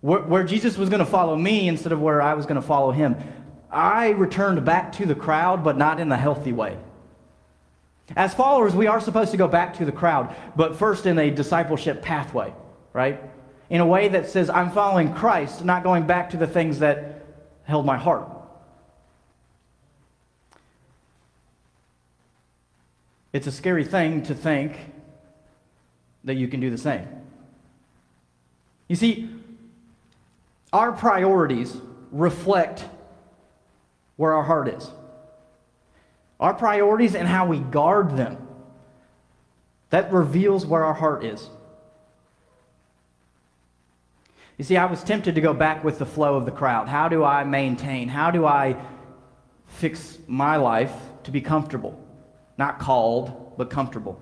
Where, 0.01 0.23
where 0.23 0.43
Jesus 0.43 0.77
was 0.77 0.89
going 0.89 0.99
to 0.99 1.07
follow 1.07 1.37
me 1.37 1.69
instead 1.69 1.93
of 1.93 2.01
where 2.01 2.21
I 2.21 2.35
was 2.35 2.47
going 2.47 2.61
to 2.61 2.67
follow 2.67 2.91
him. 2.91 3.15
I 3.71 4.09
returned 4.09 4.65
back 4.65 4.91
to 4.95 5.07
the 5.07 5.15
crowd, 5.15 5.63
but 5.63 5.79
not 5.79 6.01
in 6.01 6.09
the 6.09 6.17
healthy 6.17 6.53
way. 6.53 6.77
As 8.17 8.35
followers, 8.35 8.75
we 8.75 8.89
are 8.89 9.01
supposed 9.01 9.31
to 9.31 9.37
go 9.37 9.47
back 9.47 9.75
to 9.75 9.85
the 9.85 9.93
crowd, 9.93 10.35
but 10.57 10.75
first 10.75 11.07
in 11.07 11.17
a 11.17 11.31
discipleship 11.31 12.03
pathway, 12.03 12.53
right? 12.93 13.23
In 13.71 13.81
a 13.81 13.87
way 13.87 14.09
that 14.09 14.29
says, 14.29 14.51
I'm 14.51 14.73
following 14.73 15.15
Christ, 15.15 15.65
not 15.65 15.85
going 15.85 16.09
back 16.09 16.31
to 16.31 16.37
the 16.37 16.49
things 16.49 16.81
that 16.81 17.25
held 17.63 17.87
my 17.87 17.99
heart. 17.99 18.33
It's 23.33 23.47
a 23.47 23.53
scary 23.53 23.85
thing 23.85 24.23
to 24.25 24.35
think 24.35 24.79
that 26.25 26.35
you 26.35 26.49
can 26.49 26.61
do 26.61 26.71
the 26.71 26.79
same. 26.79 27.07
You 28.89 28.97
see, 28.97 29.29
our 30.73 30.93
priorities 30.93 31.77
reflect 32.11 32.85
where 34.17 34.35
our 34.35 34.43
heart 34.43 34.69
is. 34.69 34.91
Our 36.41 36.55
priorities 36.55 37.15
and 37.15 37.29
how 37.29 37.47
we 37.47 37.59
guard 37.59 38.17
them. 38.17 38.47
That 39.91 40.13
reveals 40.13 40.67
where 40.67 40.85
our 40.85 40.95
heart 40.95 41.25
is. 41.25 41.49
You 44.57 44.65
see, 44.65 44.77
I 44.77 44.87
was 44.87 45.05
tempted 45.05 45.37
to 45.37 45.41
go 45.41 45.55
back 45.55 45.85
with 45.85 45.99
the 45.99 46.07
flow 46.07 46.37
of 46.37 46.45
the 46.45 46.51
crowd. 46.51 46.89
How 46.89 47.09
do 47.09 47.25
I 47.25 47.45
maintain? 47.45 48.09
How 48.09 48.31
do 48.31 48.45
I 48.45 48.77
fix 49.67 50.19
my 50.27 50.57
life 50.57 50.93
to 51.25 51.31
be 51.31 51.41
comfortable? 51.41 52.08
Not 52.59 52.79
called, 52.81 53.57
but 53.57 53.71
comfortable. 53.71 54.21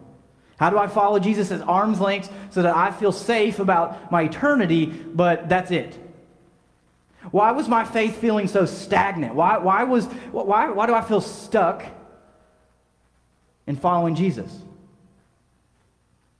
How 0.58 0.70
do 0.70 0.78
I 0.78 0.86
follow 0.86 1.18
Jesus 1.18 1.50
at 1.50 1.60
arm's 1.62 2.00
length 2.00 2.32
so 2.50 2.62
that 2.62 2.76
I 2.76 2.90
feel 2.90 3.12
safe 3.12 3.58
about 3.58 4.10
my 4.12 4.22
eternity, 4.22 4.86
but 4.86 5.48
that's 5.48 5.70
it? 5.70 5.98
Why 7.30 7.50
was 7.52 7.68
my 7.68 7.84
faith 7.84 8.16
feeling 8.16 8.46
so 8.46 8.66
stagnant? 8.66 9.34
Why, 9.34 9.58
why, 9.58 9.84
was, 9.84 10.06
why, 10.30 10.70
why 10.70 10.86
do 10.86 10.94
I 10.94 11.02
feel 11.02 11.20
stuck 11.20 11.84
in 13.66 13.76
following 13.76 14.14
Jesus? 14.14 14.50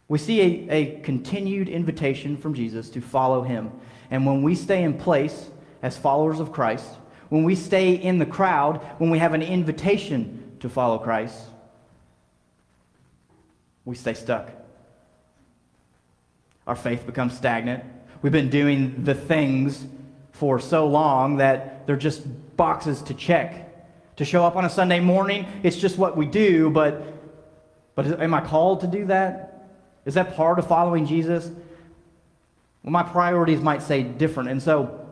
We 0.09 0.19
see 0.19 0.41
a, 0.41 0.71
a 0.71 1.01
continued 1.01 1.69
invitation 1.69 2.37
from 2.37 2.55
Jesus 2.55 2.89
to 2.91 3.01
follow 3.01 3.43
him. 3.43 3.73
And 4.11 4.25
when 4.25 4.43
we 4.43 4.55
stay 4.55 4.85
in 4.85 4.97
place 4.97 5.51
as 5.83 5.97
followers 5.97 6.39
of 6.39 6.53
Christ, 6.53 6.87
when 7.29 7.43
we 7.43 7.57
stay 7.57 7.95
in 7.95 8.19
the 8.19 8.27
crowd, 8.27 8.77
when 8.99 9.11
we 9.11 9.19
have 9.19 9.35
an 9.35 9.43
invitation 9.43 10.57
to 10.61 10.69
follow 10.69 10.99
Christ, 10.99 11.37
we 13.87 13.95
stay 13.95 14.13
stuck. 14.13 14.51
Our 16.67 16.77
faith 16.77 17.07
becomes 17.07 17.35
stagnant. 17.35 17.85
We've 18.21 18.33
been 18.33 18.51
doing 18.51 19.05
the 19.05 19.15
things 19.15 19.87
for 20.33 20.61
so 20.61 20.87
long 20.87 21.37
that 21.37 21.87
they're 21.87 21.97
just 21.97 22.23
boxes 22.57 23.01
to 23.03 23.15
check. 23.15 23.63
To 24.17 24.25
show 24.25 24.45
up 24.45 24.57
on 24.57 24.65
a 24.65 24.71
Sunday 24.71 24.99
morning, 24.99 25.47
it's 25.63 25.77
just 25.77 25.99
what 25.99 26.17
we 26.17 26.27
do, 26.27 26.69
but, 26.69 27.05
but 27.95 28.21
am 28.21 28.35
I 28.35 28.41
called 28.41 28.81
to 28.81 28.87
do 28.87 29.07
that? 29.07 29.69
Is 30.05 30.15
that 30.15 30.35
part 30.35 30.59
of 30.59 30.67
following 30.67 31.07
Jesus? 31.07 31.47
Well, 32.83 32.93
my 32.93 33.03
priorities 33.05 33.61
might 33.61 33.83
say 33.83 34.03
different. 34.03 34.49
And 34.49 34.61
so, 34.63 35.07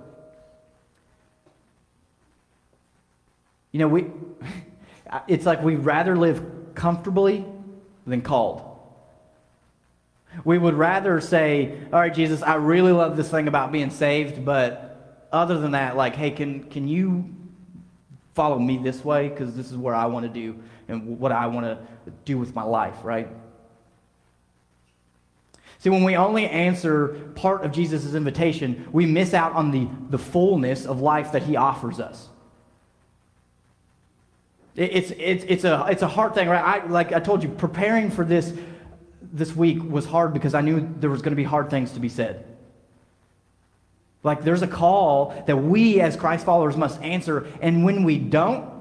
you 3.70 3.78
know, 3.78 3.88
we, 3.88 4.06
it's 5.28 5.46
like 5.46 5.62
we'd 5.62 5.76
rather 5.76 6.16
live 6.16 6.42
comfortably 6.74 7.44
than 8.06 8.22
called. 8.22 8.70
We 10.44 10.58
would 10.58 10.74
rather 10.74 11.20
say, 11.20 11.78
All 11.92 12.00
right, 12.00 12.12
Jesus, 12.12 12.42
I 12.42 12.56
really 12.56 12.92
love 12.92 13.16
this 13.16 13.30
thing 13.30 13.48
about 13.48 13.72
being 13.72 13.90
saved, 13.90 14.44
but 14.44 15.28
other 15.32 15.58
than 15.58 15.72
that, 15.72 15.96
like, 15.96 16.14
hey, 16.14 16.30
can, 16.30 16.64
can 16.64 16.88
you 16.88 17.34
follow 18.34 18.58
me 18.58 18.78
this 18.78 19.04
way? 19.04 19.28
Because 19.28 19.54
this 19.56 19.70
is 19.70 19.76
where 19.76 19.94
I 19.94 20.06
want 20.06 20.26
to 20.26 20.32
do 20.32 20.60
and 20.88 21.18
what 21.18 21.32
I 21.32 21.46
want 21.46 21.66
to 21.66 21.78
do 22.24 22.38
with 22.38 22.54
my 22.54 22.62
life, 22.62 22.96
right? 23.02 23.28
See, 25.78 25.90
when 25.90 26.04
we 26.04 26.16
only 26.16 26.48
answer 26.48 27.08
part 27.34 27.64
of 27.64 27.72
Jesus' 27.72 28.14
invitation, 28.14 28.88
we 28.92 29.06
miss 29.06 29.34
out 29.34 29.52
on 29.52 29.70
the, 29.70 29.88
the 30.08 30.18
fullness 30.18 30.86
of 30.86 31.00
life 31.00 31.32
that 31.32 31.42
he 31.42 31.56
offers 31.56 32.00
us. 32.00 32.28
It, 34.76 34.90
it's, 34.92 35.10
it's, 35.16 35.44
it's, 35.48 35.64
a, 35.64 35.86
it's 35.90 36.02
a 36.02 36.08
hard 36.08 36.34
thing, 36.34 36.48
right? 36.48 36.82
I, 36.82 36.86
like 36.86 37.12
I 37.12 37.20
told 37.20 37.42
you, 37.42 37.48
preparing 37.48 38.10
for 38.10 38.24
this 38.24 38.52
this 39.34 39.54
week 39.54 39.82
was 39.82 40.06
hard 40.06 40.32
because 40.32 40.54
I 40.54 40.60
knew 40.60 40.88
there 41.00 41.10
was 41.10 41.20
going 41.20 41.32
to 41.32 41.36
be 41.36 41.44
hard 41.44 41.68
things 41.68 41.92
to 41.92 42.00
be 42.00 42.08
said. 42.08 42.46
Like 44.22 44.44
there's 44.44 44.62
a 44.62 44.68
call 44.68 45.44
that 45.46 45.56
we 45.56 46.00
as 46.00 46.16
Christ 46.16 46.46
followers 46.46 46.76
must 46.76 47.02
answer. 47.02 47.46
And 47.60 47.84
when 47.84 48.04
we 48.04 48.18
don't, 48.18 48.72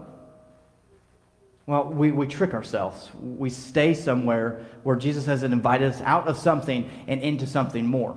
well, 1.65 1.85
we, 1.85 2.11
we 2.11 2.27
trick 2.27 2.53
ourselves. 2.53 3.09
We 3.19 3.49
stay 3.49 3.95
somewhere 3.95 4.65
where 4.83 4.95
Jesus 4.95 5.25
has 5.25 5.43
invited 5.43 5.91
us 5.93 6.01
out 6.01 6.27
of 6.27 6.37
something 6.37 6.89
and 7.07 7.21
into 7.21 7.47
something 7.47 7.85
more. 7.85 8.15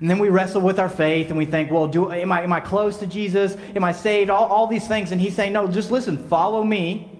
And 0.00 0.10
then 0.10 0.18
we 0.18 0.28
wrestle 0.28 0.60
with 0.60 0.78
our 0.78 0.88
faith 0.88 1.28
and 1.28 1.38
we 1.38 1.46
think, 1.46 1.70
well, 1.70 1.86
do, 1.86 2.12
am, 2.12 2.30
I, 2.30 2.42
am 2.42 2.52
I 2.52 2.60
close 2.60 2.98
to 2.98 3.06
Jesus? 3.06 3.56
Am 3.74 3.82
I 3.82 3.92
saved? 3.92 4.28
All, 4.28 4.46
all 4.46 4.66
these 4.66 4.86
things. 4.86 5.10
And 5.10 5.20
he's 5.20 5.34
saying, 5.34 5.52
no, 5.52 5.66
just 5.66 5.90
listen, 5.90 6.28
follow 6.28 6.62
me, 6.62 7.10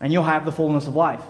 and 0.00 0.12
you'll 0.12 0.22
have 0.22 0.44
the 0.44 0.52
fullness 0.52 0.86
of 0.86 0.94
life. 0.94 1.22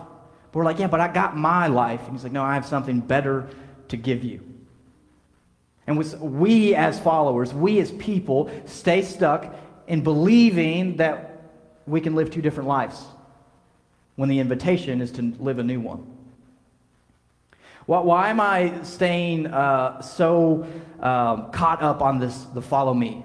But 0.53 0.59
we're 0.59 0.65
like, 0.65 0.79
yeah, 0.79 0.89
but 0.89 1.01
I 1.01 1.09
got 1.09 1.37
my 1.37 1.69
life. 1.69 2.03
And 2.03 2.13
he's 2.13 2.23
like, 2.23 2.33
no, 2.33 2.43
I 2.43 2.55
have 2.55 2.67
something 2.67 3.01
better 3.01 3.49
to 3.89 3.97
give 3.97 4.25
you. 4.25 4.47
And 5.87 5.99
we 6.21 6.75
as 6.75 7.01
followers, 7.01 7.53
we 7.53 7.81
as 7.81 7.91
people, 7.93 8.51
stay 8.67 9.03
stuck 9.03 9.55
in 9.87 10.03
believing 10.03 10.97
that 10.99 11.51
we 11.87 12.01
can 12.01 12.15
live 12.15 12.31
two 12.31 12.43
different 12.43 12.69
lives 12.69 13.03
when 14.17 14.29
the 14.29 14.39
invitation 14.39 15.01
is 15.01 15.11
to 15.13 15.35
live 15.39 15.59
a 15.59 15.63
new 15.63 15.81
one. 15.81 16.07
Why 17.87 18.31
am 18.31 18.41
I 18.41 18.83
staying 18.83 19.47
uh, 19.49 20.01
so 20.03 20.67
um, 21.01 21.51
caught 21.51 21.83
up 21.83 22.01
on 22.01 22.19
this, 22.19 22.45
the 22.55 22.63
follow 22.63 22.95
me? 22.95 23.25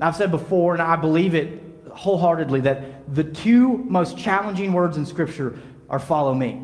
I've 0.00 0.16
said 0.16 0.30
before, 0.30 0.74
and 0.74 0.82
I 0.82 0.96
believe 0.96 1.34
it 1.34 1.62
wholeheartedly, 1.92 2.60
that 2.60 3.14
the 3.14 3.24
two 3.24 3.78
most 3.78 4.16
challenging 4.16 4.72
words 4.72 4.96
in 4.96 5.04
Scripture 5.04 5.58
are 5.90 5.98
follow 5.98 6.34
me. 6.34 6.62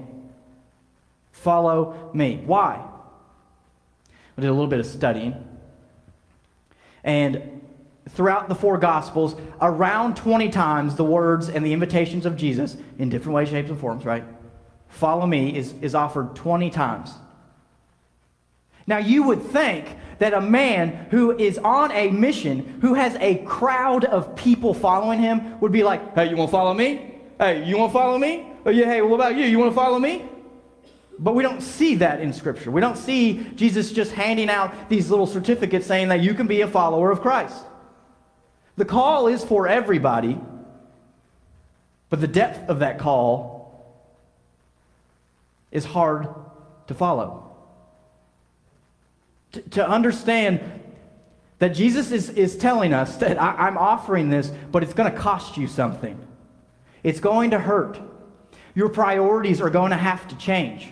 Follow 1.32 2.10
me. 2.14 2.42
Why? 2.46 2.80
I 4.36 4.40
did 4.40 4.48
a 4.48 4.52
little 4.52 4.68
bit 4.68 4.80
of 4.80 4.86
studying. 4.86 5.34
And 7.02 7.60
throughout 8.10 8.48
the 8.48 8.54
four 8.54 8.78
Gospels, 8.78 9.36
around 9.60 10.16
20 10.16 10.48
times 10.50 10.94
the 10.94 11.04
words 11.04 11.48
and 11.48 11.66
the 11.66 11.72
invitations 11.72 12.24
of 12.24 12.36
Jesus, 12.36 12.76
in 12.98 13.08
different 13.08 13.34
ways, 13.34 13.48
shapes, 13.48 13.70
and 13.70 13.78
forms, 13.78 14.04
right? 14.04 14.24
Follow 14.94 15.26
me 15.26 15.56
is, 15.56 15.74
is 15.82 15.94
offered 15.94 16.36
20 16.36 16.70
times. 16.70 17.12
Now, 18.86 18.98
you 18.98 19.24
would 19.24 19.42
think 19.42 19.86
that 20.18 20.34
a 20.34 20.40
man 20.40 21.08
who 21.10 21.36
is 21.36 21.58
on 21.58 21.90
a 21.90 22.10
mission, 22.10 22.78
who 22.80 22.94
has 22.94 23.16
a 23.16 23.36
crowd 23.44 24.04
of 24.04 24.36
people 24.36 24.72
following 24.72 25.18
him, 25.18 25.58
would 25.58 25.72
be 25.72 25.82
like, 25.82 26.14
hey, 26.14 26.30
you 26.30 26.36
want 26.36 26.48
to 26.48 26.52
follow 26.52 26.74
me? 26.74 27.16
Hey, 27.40 27.64
you 27.64 27.76
want 27.76 27.90
to 27.90 27.98
follow 27.98 28.18
me? 28.18 28.46
Oh, 28.64 28.70
yeah, 28.70 28.84
hey, 28.84 29.02
what 29.02 29.16
about 29.16 29.36
you? 29.36 29.44
You 29.44 29.58
want 29.58 29.72
to 29.72 29.74
follow 29.74 29.98
me? 29.98 30.26
But 31.18 31.34
we 31.34 31.42
don't 31.42 31.60
see 31.60 31.96
that 31.96 32.20
in 32.20 32.32
Scripture. 32.32 32.70
We 32.70 32.80
don't 32.80 32.96
see 32.96 33.44
Jesus 33.56 33.90
just 33.90 34.12
handing 34.12 34.48
out 34.48 34.88
these 34.88 35.10
little 35.10 35.26
certificates 35.26 35.86
saying 35.86 36.08
that 36.08 36.20
you 36.20 36.34
can 36.34 36.46
be 36.46 36.60
a 36.60 36.68
follower 36.68 37.10
of 37.10 37.20
Christ. 37.20 37.64
The 38.76 38.84
call 38.84 39.26
is 39.26 39.42
for 39.42 39.66
everybody, 39.66 40.38
but 42.10 42.20
the 42.20 42.28
depth 42.28 42.68
of 42.68 42.78
that 42.78 42.98
call 42.98 43.53
is 45.74 45.84
hard 45.84 46.28
to 46.86 46.94
follow. 46.94 47.54
To, 49.52 49.60
to 49.60 49.86
understand 49.86 50.60
that 51.58 51.70
Jesus 51.70 52.10
is, 52.10 52.30
is 52.30 52.56
telling 52.56 52.94
us 52.94 53.16
that 53.16 53.40
I, 53.40 53.66
I'm 53.66 53.76
offering 53.76 54.30
this, 54.30 54.50
but 54.72 54.82
it's 54.82 54.94
going 54.94 55.12
to 55.12 55.18
cost 55.18 55.58
you 55.58 55.66
something. 55.66 56.18
It's 57.02 57.20
going 57.20 57.50
to 57.50 57.58
hurt. 57.58 58.00
Your 58.74 58.88
priorities 58.88 59.60
are 59.60 59.70
going 59.70 59.90
to 59.90 59.96
have 59.96 60.26
to 60.28 60.36
change. 60.36 60.88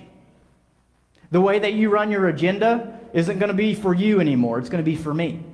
The 1.30 1.40
way 1.40 1.58
that 1.58 1.72
you 1.72 1.88
run 1.88 2.10
your 2.10 2.28
agenda 2.28 3.00
isn't 3.12 3.38
going 3.38 3.48
to 3.48 3.54
be 3.54 3.74
for 3.74 3.94
you 3.94 4.20
anymore, 4.20 4.58
it's 4.58 4.68
going 4.68 4.84
to 4.84 4.90
be 4.90 4.96
for 4.96 5.14
me. 5.14 5.44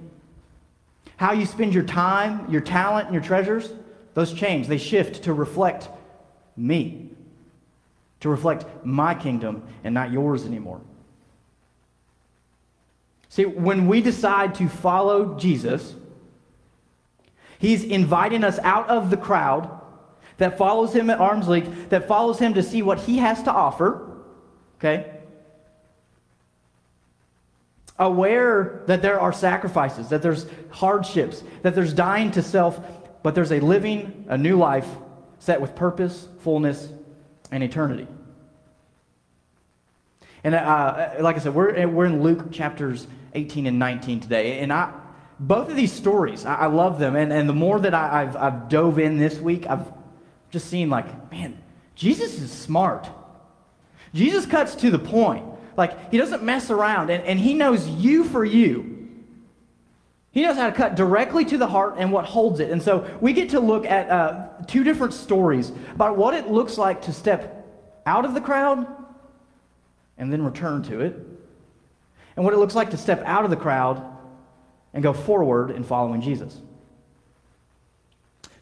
How 1.16 1.32
you 1.32 1.46
spend 1.46 1.74
your 1.74 1.84
time, 1.84 2.50
your 2.50 2.60
talent, 2.60 3.06
and 3.06 3.14
your 3.14 3.22
treasures, 3.22 3.72
those 4.14 4.32
change. 4.32 4.66
They 4.68 4.78
shift 4.78 5.24
to 5.24 5.32
reflect 5.32 5.88
me, 6.56 7.10
to 8.20 8.28
reflect 8.28 8.64
my 8.84 9.14
kingdom 9.14 9.62
and 9.84 9.94
not 9.94 10.10
yours 10.10 10.44
anymore. 10.44 10.80
See, 13.28 13.44
when 13.44 13.86
we 13.86 14.00
decide 14.00 14.54
to 14.56 14.68
follow 14.68 15.38
Jesus, 15.38 15.94
He's 17.58 17.82
inviting 17.82 18.44
us 18.44 18.58
out 18.60 18.88
of 18.88 19.10
the 19.10 19.16
crowd 19.16 19.80
that 20.38 20.56
follows 20.56 20.94
Him 20.94 21.10
at 21.10 21.18
arm's 21.18 21.48
length, 21.48 21.90
that 21.90 22.08
follows 22.08 22.38
Him 22.38 22.54
to 22.54 22.62
see 22.62 22.82
what 22.82 23.00
He 23.00 23.18
has 23.18 23.42
to 23.42 23.52
offer, 23.52 24.16
okay? 24.78 25.18
aware 27.98 28.82
that 28.86 29.02
there 29.02 29.20
are 29.20 29.32
sacrifices, 29.32 30.08
that 30.08 30.22
there's 30.22 30.46
hardships, 30.70 31.42
that 31.62 31.74
there's 31.74 31.92
dying 31.92 32.30
to 32.30 32.42
self, 32.42 32.80
but 33.22 33.34
there's 33.34 33.52
a 33.52 33.60
living, 33.60 34.24
a 34.28 34.38
new 34.38 34.56
life 34.56 34.86
set 35.40 35.60
with 35.60 35.74
purpose, 35.74 36.28
fullness, 36.40 36.88
and 37.50 37.62
eternity. 37.62 38.06
And 40.44 40.54
uh, 40.54 41.14
like 41.20 41.36
I 41.36 41.38
said, 41.40 41.54
we're, 41.54 41.86
we're 41.88 42.06
in 42.06 42.22
Luke 42.22 42.52
chapters 42.52 43.06
18 43.34 43.66
and 43.66 43.78
19 43.78 44.20
today. 44.20 44.60
And 44.60 44.72
I, 44.72 44.92
both 45.40 45.68
of 45.68 45.76
these 45.76 45.92
stories, 45.92 46.44
I, 46.44 46.54
I 46.54 46.66
love 46.66 46.98
them. 46.98 47.16
And, 47.16 47.32
and 47.32 47.48
the 47.48 47.54
more 47.54 47.80
that 47.80 47.94
I, 47.94 48.24
have 48.24 48.36
I've 48.36 48.68
dove 48.68 48.98
in 48.98 49.18
this 49.18 49.38
week, 49.38 49.66
I've 49.66 49.92
just 50.50 50.68
seen 50.68 50.90
like, 50.90 51.30
man, 51.30 51.60
Jesus 51.94 52.40
is 52.40 52.50
smart. 52.50 53.08
Jesus 54.14 54.46
cuts 54.46 54.74
to 54.76 54.90
the 54.90 54.98
point. 54.98 55.44
Like, 55.76 56.10
he 56.10 56.18
doesn't 56.18 56.42
mess 56.42 56.70
around, 56.70 57.10
and, 57.10 57.22
and 57.24 57.38
he 57.38 57.54
knows 57.54 57.86
you 57.86 58.24
for 58.24 58.44
you. 58.44 58.97
He 60.38 60.44
knows 60.44 60.54
how 60.54 60.70
to 60.70 60.72
cut 60.72 60.94
directly 60.94 61.44
to 61.46 61.58
the 61.58 61.66
heart 61.66 61.96
and 61.98 62.12
what 62.12 62.24
holds 62.24 62.60
it. 62.60 62.70
And 62.70 62.80
so 62.80 63.12
we 63.20 63.32
get 63.32 63.50
to 63.50 63.58
look 63.58 63.84
at 63.84 64.08
uh, 64.08 64.46
two 64.68 64.84
different 64.84 65.12
stories 65.12 65.72
about 65.96 66.16
what 66.16 66.32
it 66.32 66.46
looks 66.46 66.78
like 66.78 67.02
to 67.02 67.12
step 67.12 67.66
out 68.06 68.24
of 68.24 68.34
the 68.34 68.40
crowd 68.40 68.86
and 70.16 70.32
then 70.32 70.44
return 70.44 70.84
to 70.84 71.00
it, 71.00 71.16
and 72.36 72.44
what 72.44 72.54
it 72.54 72.58
looks 72.58 72.76
like 72.76 72.90
to 72.90 72.96
step 72.96 73.20
out 73.24 73.42
of 73.42 73.50
the 73.50 73.56
crowd 73.56 74.00
and 74.94 75.02
go 75.02 75.12
forward 75.12 75.72
in 75.72 75.82
following 75.82 76.20
Jesus. 76.20 76.56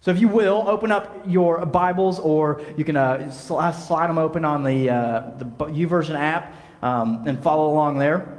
So, 0.00 0.11
if 0.11 0.18
you 0.18 0.28
will, 0.28 0.64
open 0.66 0.90
up 0.90 1.25
your 1.26 1.66
Bibles, 1.66 2.18
or 2.18 2.62
you 2.78 2.87
can 2.87 2.97
uh, 2.97 3.30
slide 3.30 4.09
them 4.09 4.16
open 4.16 4.47
on 4.47 4.64
the, 4.64 4.88
uh, 4.88 5.30
the 5.37 5.45
YouVersion 5.45 6.14
app 6.14 6.54
um, 6.83 7.25
and 7.26 7.42
follow 7.42 7.71
along 7.71 7.99
there. 7.99 8.36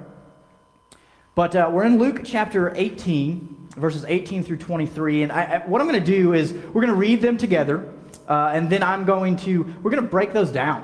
But 1.38 1.56
uh, 1.56 1.70
we're 1.72 1.84
in 1.84 2.00
Luke 2.00 2.22
chapter 2.24 2.74
18, 2.76 3.68
verses 3.76 4.04
18 4.08 4.44
through 4.44 4.58
23. 4.58 5.22
And 5.22 5.32
I, 5.32 5.44
I, 5.44 5.68
what 5.68 5.80
I'm 5.82 5.88
going 5.88 6.04
to 6.04 6.12
do 6.12 6.34
is 6.34 6.52
we're 6.52 6.82
going 6.82 6.88
to 6.88 6.96
read 6.96 7.22
them 7.22 7.38
together, 7.38 7.94
uh, 8.28 8.50
and 8.56 8.72
then 8.72 8.82
I'm 8.82 9.06
going 9.06 9.38
to, 9.38 9.62
we're 9.84 9.92
going 9.92 10.02
to 10.02 10.10
break 10.10 10.34
those 10.34 10.50
down. 10.50 10.82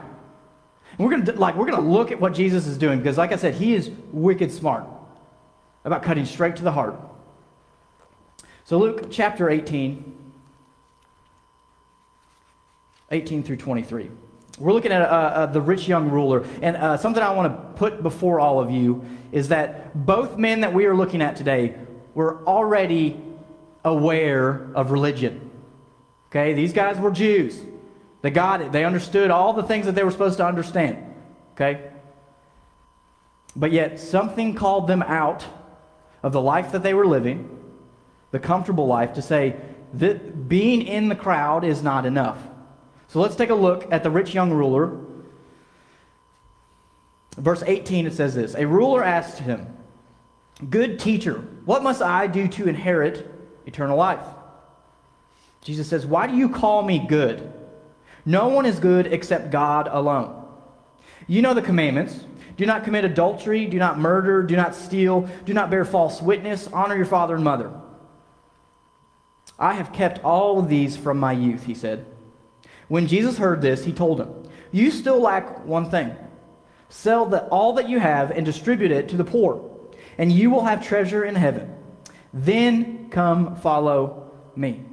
And 0.91 0.99
we're 0.99 1.09
going 1.09 1.25
to, 1.25 1.31
like, 1.31 1.55
we're 1.55 1.65
going 1.65 1.81
to 1.81 1.89
look 1.89 2.11
at 2.11 2.19
what 2.21 2.35
Jesus 2.35 2.67
is 2.67 2.77
doing, 2.77 2.99
because 2.99 3.17
like 3.17 3.31
I 3.31 3.35
said, 3.35 3.55
he 3.55 3.73
is 3.73 3.89
wicked 4.11 4.51
smart 4.51 4.85
about 5.85 6.03
cutting 6.03 6.27
straight 6.27 6.55
to 6.57 6.63
the 6.63 6.71
heart. 6.71 6.99
So 8.65 8.77
Luke 8.77 9.07
chapter 9.09 9.49
18, 9.49 10.33
18 13.09 13.41
through 13.41 13.57
23. 13.57 14.11
We're 14.59 14.73
looking 14.73 14.91
at 14.91 15.01
uh, 15.01 15.05
uh, 15.05 15.45
the 15.47 15.61
rich 15.61 15.87
young 15.87 16.09
ruler. 16.09 16.45
And 16.61 16.77
uh, 16.77 16.97
something 16.97 17.21
I 17.21 17.31
want 17.31 17.53
to 17.53 17.79
put 17.79 18.03
before 18.03 18.39
all 18.39 18.59
of 18.59 18.69
you 18.69 19.03
is 19.31 19.47
that 19.47 20.05
both 20.05 20.37
men 20.37 20.61
that 20.61 20.73
we 20.73 20.85
are 20.85 20.95
looking 20.95 21.21
at 21.21 21.35
today 21.35 21.75
were 22.13 22.45
already 22.45 23.19
aware 23.83 24.69
of 24.75 24.91
religion. 24.91 25.49
Okay, 26.27 26.53
these 26.53 26.73
guys 26.73 26.97
were 26.97 27.11
Jews. 27.11 27.59
They 28.21 28.31
got 28.31 28.61
it. 28.61 28.71
They 28.71 28.85
understood 28.85 29.31
all 29.31 29.53
the 29.53 29.63
things 29.63 29.85
that 29.85 29.95
they 29.95 30.03
were 30.03 30.11
supposed 30.11 30.37
to 30.37 30.45
understand. 30.45 31.13
Okay? 31.53 31.91
But 33.55 33.71
yet, 33.71 33.99
something 33.99 34.55
called 34.55 34.87
them 34.87 35.03
out 35.03 35.45
of 36.23 36.31
the 36.31 36.41
life 36.41 36.71
that 36.71 36.83
they 36.83 36.93
were 36.93 37.05
living, 37.05 37.49
the 38.31 38.39
comfortable 38.39 38.87
life, 38.87 39.13
to 39.13 39.21
say 39.21 39.57
that 39.95 40.47
being 40.47 40.83
in 40.83 41.09
the 41.09 41.15
crowd 41.15 41.63
is 41.63 41.83
not 41.83 42.05
enough. 42.05 42.39
So 43.13 43.21
let's 43.21 43.35
take 43.35 43.51
a 43.51 43.55
look 43.55 43.85
at 43.91 44.01
the 44.01 44.09
rich 44.09 44.33
young 44.33 44.51
ruler. 44.51 44.97
Verse 47.37 47.61
18, 47.61 48.07
it 48.07 48.13
says 48.13 48.33
this 48.33 48.55
A 48.55 48.65
ruler 48.65 49.03
asked 49.03 49.37
him, 49.37 49.67
Good 50.67 50.99
teacher, 50.99 51.35
what 51.63 51.83
must 51.83 52.01
I 52.01 52.25
do 52.25 52.47
to 52.47 52.67
inherit 52.67 53.31
eternal 53.67 53.97
life? 53.97 54.25
Jesus 55.61 55.87
says, 55.87 56.07
Why 56.07 56.25
do 56.25 56.35
you 56.35 56.49
call 56.49 56.81
me 56.81 57.05
good? 57.07 57.53
No 58.25 58.47
one 58.47 58.65
is 58.65 58.79
good 58.79 59.05
except 59.05 59.51
God 59.51 59.87
alone. 59.91 60.47
You 61.27 61.43
know 61.43 61.53
the 61.53 61.61
commandments. 61.61 62.19
Do 62.57 62.65
not 62.65 62.83
commit 62.83 63.05
adultery, 63.05 63.67
do 63.67 63.77
not 63.77 63.99
murder, 63.99 64.41
do 64.41 64.55
not 64.55 64.73
steal, 64.73 65.29
do 65.45 65.53
not 65.53 65.69
bear 65.69 65.85
false 65.85 66.19
witness, 66.19 66.67
honor 66.73 66.95
your 66.95 67.05
father 67.05 67.35
and 67.35 67.43
mother. 67.43 67.71
I 69.59 69.73
have 69.73 69.93
kept 69.93 70.23
all 70.23 70.57
of 70.57 70.67
these 70.67 70.97
from 70.97 71.19
my 71.19 71.33
youth, 71.33 71.65
he 71.65 71.75
said. 71.75 72.07
When 72.93 73.07
Jesus 73.07 73.39
heard 73.39 73.59
this, 73.59 73.83
he 73.83 73.91
told 73.91 74.21
him, 74.21 74.31
You 74.71 74.91
still 74.91 75.19
lack 75.19 75.65
one 75.65 75.89
thing. 75.89 76.15
Sell 76.89 77.25
the, 77.25 77.43
all 77.47 77.73
that 77.73 77.89
you 77.89 77.99
have 77.99 78.29
and 78.29 78.45
distribute 78.45 78.91
it 78.91 79.09
to 79.09 79.17
the 79.17 79.23
poor, 79.23 79.67
and 80.19 80.31
you 80.31 80.51
will 80.51 80.63
have 80.63 80.85
treasure 80.85 81.25
in 81.25 81.33
heaven. 81.33 81.75
Then 82.35 83.09
come 83.09 83.55
follow 83.55 84.31
me. 84.55 84.83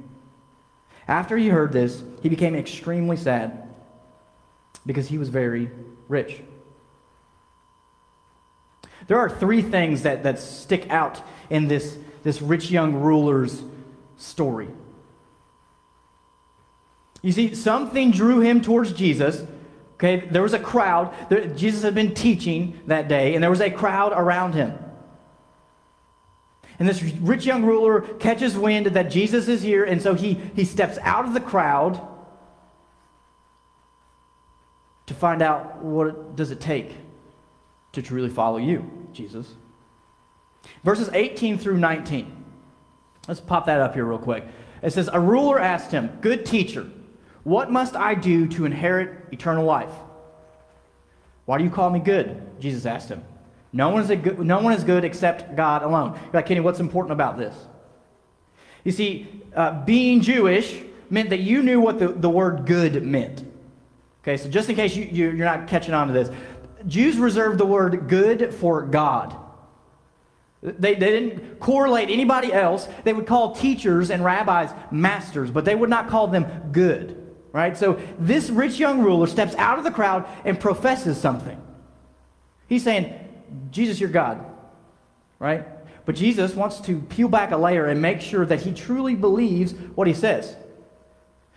After 1.07 1.37
he 1.37 1.49
heard 1.49 1.73
this, 1.73 2.01
he 2.23 2.29
became 2.29 2.55
extremely 2.55 3.17
sad 3.17 3.69
because 4.83 5.07
he 5.07 5.19
was 5.19 5.29
very 5.29 5.69
rich. 6.07 6.41
There 9.05 9.19
are 9.19 9.29
three 9.29 9.61
things 9.61 10.01
that, 10.01 10.23
that 10.23 10.39
stick 10.39 10.89
out 10.89 11.21
in 11.51 11.67
this, 11.67 11.99
this 12.23 12.41
rich 12.41 12.71
young 12.71 12.95
ruler's 12.95 13.61
story. 14.17 14.69
You 17.21 17.31
see, 17.31 17.53
something 17.53 18.11
drew 18.11 18.39
him 18.39 18.61
towards 18.61 18.93
Jesus. 18.93 19.43
Okay, 19.95 20.27
there 20.31 20.41
was 20.41 20.53
a 20.53 20.59
crowd. 20.59 21.13
There, 21.29 21.45
Jesus 21.45 21.83
had 21.83 21.93
been 21.93 22.15
teaching 22.15 22.79
that 22.87 23.07
day, 23.07 23.35
and 23.35 23.43
there 23.43 23.51
was 23.51 23.61
a 23.61 23.69
crowd 23.69 24.13
around 24.13 24.53
him. 24.53 24.77
And 26.79 26.89
this 26.89 27.03
rich 27.03 27.45
young 27.45 27.63
ruler 27.63 28.01
catches 28.01 28.57
wind 28.57 28.87
that 28.87 29.11
Jesus 29.11 29.47
is 29.47 29.61
here, 29.61 29.83
and 29.83 30.01
so 30.01 30.15
he, 30.15 30.33
he 30.55 30.65
steps 30.65 30.97
out 31.03 31.25
of 31.25 31.35
the 31.35 31.39
crowd 31.39 32.01
to 35.05 35.13
find 35.13 35.43
out 35.43 35.83
what 35.83 36.35
does 36.35 36.49
it 36.49 36.59
take 36.59 36.95
to 37.91 38.01
truly 38.01 38.29
follow 38.29 38.57
you, 38.57 38.89
Jesus. 39.13 39.47
Verses 40.83 41.09
18 41.13 41.59
through 41.59 41.77
19. 41.77 42.43
Let's 43.27 43.39
pop 43.39 43.67
that 43.67 43.79
up 43.79 43.93
here 43.93 44.05
real 44.05 44.17
quick. 44.17 44.45
It 44.81 44.91
says, 44.91 45.09
A 45.11 45.19
ruler 45.19 45.59
asked 45.59 45.91
him, 45.91 46.17
Good 46.21 46.45
teacher, 46.45 46.89
what 47.43 47.71
must 47.71 47.95
I 47.95 48.15
do 48.15 48.47
to 48.49 48.65
inherit 48.65 49.25
eternal 49.31 49.65
life? 49.65 49.91
Why 51.45 51.57
do 51.57 51.63
you 51.63 51.69
call 51.69 51.89
me 51.89 51.99
good? 51.99 52.41
Jesus 52.59 52.85
asked 52.85 53.09
him. 53.09 53.23
No 53.73 53.89
one 53.89 54.03
is, 54.03 54.07
good, 54.09 54.39
no 54.39 54.59
one 54.59 54.73
is 54.73 54.83
good 54.83 55.03
except 55.05 55.55
God 55.55 55.81
alone. 55.81 56.13
You're 56.13 56.33
like, 56.33 56.45
Kenny, 56.45 56.59
what's 56.59 56.79
important 56.79 57.13
about 57.13 57.37
this? 57.37 57.55
You 58.83 58.91
see, 58.91 59.41
uh, 59.55 59.83
being 59.83 60.21
Jewish 60.21 60.81
meant 61.09 61.29
that 61.29 61.39
you 61.39 61.61
knew 61.61 61.79
what 61.79 61.97
the, 61.99 62.09
the 62.09 62.29
word 62.29 62.65
good 62.65 63.03
meant. 63.03 63.45
Okay, 64.23 64.37
so 64.37 64.49
just 64.49 64.69
in 64.69 64.75
case 64.75 64.95
you, 64.95 65.05
you, 65.05 65.31
you're 65.31 65.45
not 65.45 65.67
catching 65.67 65.93
on 65.93 66.07
to 66.07 66.13
this, 66.13 66.29
Jews 66.87 67.17
reserved 67.17 67.57
the 67.57 67.65
word 67.65 68.07
good 68.07 68.53
for 68.53 68.83
God. 68.83 69.35
They, 70.61 70.93
they 70.93 71.09
didn't 71.09 71.59
correlate 71.59 72.09
anybody 72.09 72.53
else. 72.53 72.87
They 73.03 73.13
would 73.13 73.25
call 73.25 73.55
teachers 73.55 74.11
and 74.11 74.23
rabbis 74.23 74.71
masters, 74.91 75.49
but 75.49 75.65
they 75.65 75.73
would 75.73 75.89
not 75.89 76.07
call 76.07 76.27
them 76.27 76.69
good 76.71 77.20
right? 77.53 77.77
So 77.77 77.99
this 78.17 78.49
rich 78.49 78.79
young 78.79 79.01
ruler 79.01 79.27
steps 79.27 79.55
out 79.55 79.77
of 79.77 79.83
the 79.83 79.91
crowd 79.91 80.27
and 80.45 80.59
professes 80.59 81.19
something. 81.19 81.59
He's 82.67 82.83
saying, 82.83 83.13
Jesus, 83.71 83.99
you're 83.99 84.09
God, 84.09 84.45
right? 85.39 85.67
But 86.05 86.15
Jesus 86.15 86.55
wants 86.55 86.79
to 86.81 86.99
peel 87.01 87.27
back 87.27 87.51
a 87.51 87.57
layer 87.57 87.87
and 87.87 88.01
make 88.01 88.21
sure 88.21 88.45
that 88.45 88.61
he 88.61 88.71
truly 88.71 89.15
believes 89.15 89.73
what 89.95 90.07
he 90.07 90.13
says. 90.13 90.55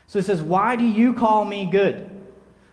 So 0.07 0.19
he 0.19 0.25
says, 0.25 0.43
Why 0.43 0.77
do 0.77 0.85
you 0.85 1.15
call 1.15 1.45
me 1.45 1.67
good? 1.67 2.11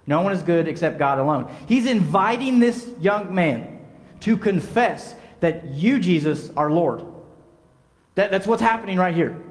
No 0.08 0.22
one 0.22 0.34
is 0.34 0.42
good 0.42 0.68
except 0.68 0.98
God 0.98 1.20
alone. 1.20 1.54
He's 1.68 1.86
inviting 1.86 2.60
this 2.60 2.90
young 3.00 3.34
man 3.34 3.80
to 4.22 4.38
confess 4.38 5.16
that 5.40 5.66
you, 5.70 6.00
Jesus, 6.00 6.50
are 6.58 6.72
Lord. 6.72 7.04
That, 8.16 8.32
that's 8.32 8.48
what's 8.48 8.62
happening 8.62 8.98
right 8.98 9.16
here. 9.16 9.42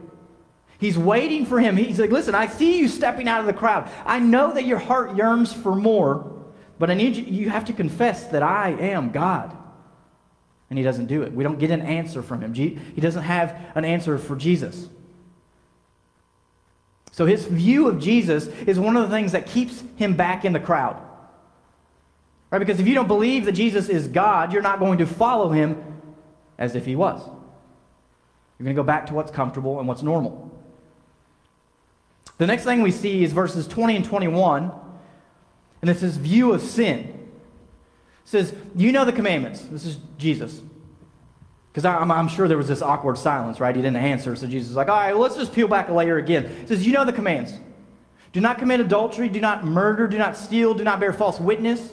He's 0.80 0.96
waiting 0.96 1.44
for 1.44 1.60
him. 1.60 1.76
He's 1.76 2.00
like, 2.00 2.10
listen, 2.10 2.34
I 2.34 2.46
see 2.46 2.78
you 2.78 2.88
stepping 2.88 3.28
out 3.28 3.40
of 3.40 3.46
the 3.46 3.52
crowd. 3.52 3.90
I 4.06 4.18
know 4.18 4.54
that 4.54 4.64
your 4.64 4.78
heart 4.78 5.14
yearns 5.14 5.52
for 5.52 5.76
more, 5.76 6.42
but 6.78 6.90
I 6.90 6.94
need 6.94 7.16
you, 7.16 7.24
you 7.24 7.50
have 7.50 7.66
to 7.66 7.74
confess 7.74 8.24
that 8.28 8.42
I 8.42 8.70
am 8.70 9.10
God. 9.10 9.54
And 10.70 10.78
he 10.78 10.84
doesn't 10.84 11.06
do 11.06 11.22
it. 11.22 11.32
We 11.32 11.44
don't 11.44 11.58
get 11.58 11.70
an 11.70 11.82
answer 11.82 12.22
from 12.22 12.40
him. 12.40 12.54
He 12.54 13.00
doesn't 13.00 13.24
have 13.24 13.60
an 13.74 13.84
answer 13.84 14.16
for 14.16 14.36
Jesus. 14.36 14.88
So 17.12 17.26
his 17.26 17.44
view 17.44 17.88
of 17.88 18.00
Jesus 18.00 18.46
is 18.66 18.78
one 18.78 18.96
of 18.96 19.02
the 19.02 19.14
things 19.14 19.32
that 19.32 19.46
keeps 19.46 19.82
him 19.96 20.16
back 20.16 20.46
in 20.46 20.54
the 20.54 20.60
crowd. 20.60 20.96
Right? 22.50 22.58
Because 22.58 22.80
if 22.80 22.86
you 22.86 22.94
don't 22.94 23.08
believe 23.08 23.44
that 23.44 23.52
Jesus 23.52 23.90
is 23.90 24.08
God, 24.08 24.52
you're 24.52 24.62
not 24.62 24.78
going 24.78 24.98
to 24.98 25.06
follow 25.06 25.50
him 25.50 25.82
as 26.56 26.74
if 26.74 26.86
he 26.86 26.96
was. 26.96 27.20
You're 27.20 28.64
going 28.64 28.76
to 28.76 28.82
go 28.82 28.86
back 28.86 29.06
to 29.08 29.14
what's 29.14 29.30
comfortable 29.30 29.78
and 29.78 29.86
what's 29.86 30.02
normal. 30.02 30.49
The 32.40 32.46
next 32.46 32.64
thing 32.64 32.80
we 32.80 32.90
see 32.90 33.22
is 33.22 33.34
verses 33.34 33.68
20 33.68 33.96
and 33.96 34.04
21, 34.04 34.72
and 35.82 35.90
it's 35.90 36.00
his 36.00 36.16
view 36.16 36.54
of 36.54 36.62
sin. 36.62 37.00
It 37.00 37.18
says, 38.24 38.54
You 38.74 38.92
know 38.92 39.04
the 39.04 39.12
commandments. 39.12 39.60
This 39.60 39.84
is 39.84 39.98
Jesus. 40.16 40.58
Because 41.70 41.84
I'm, 41.84 42.10
I'm, 42.10 42.28
sure 42.28 42.48
there 42.48 42.56
was 42.56 42.66
this 42.66 42.80
awkward 42.80 43.18
silence, 43.18 43.60
right? 43.60 43.76
He 43.76 43.82
didn't 43.82 43.98
answer. 43.98 44.34
So 44.36 44.46
Jesus 44.46 44.70
is 44.70 44.76
like, 44.76 44.88
all 44.88 44.96
right, 44.96 45.12
well, 45.12 45.20
let's 45.20 45.36
just 45.36 45.52
peel 45.52 45.68
back 45.68 45.90
a 45.90 45.92
layer 45.92 46.16
again. 46.16 46.48
He 46.62 46.66
says, 46.66 46.86
You 46.86 46.94
know 46.94 47.04
the 47.04 47.12
commands. 47.12 47.52
Do 48.32 48.40
not 48.40 48.56
commit 48.56 48.80
adultery, 48.80 49.28
do 49.28 49.42
not 49.42 49.66
murder, 49.66 50.08
do 50.08 50.16
not 50.16 50.34
steal, 50.34 50.72
do 50.72 50.82
not 50.82 50.98
bear 50.98 51.12
false 51.12 51.38
witness, 51.38 51.90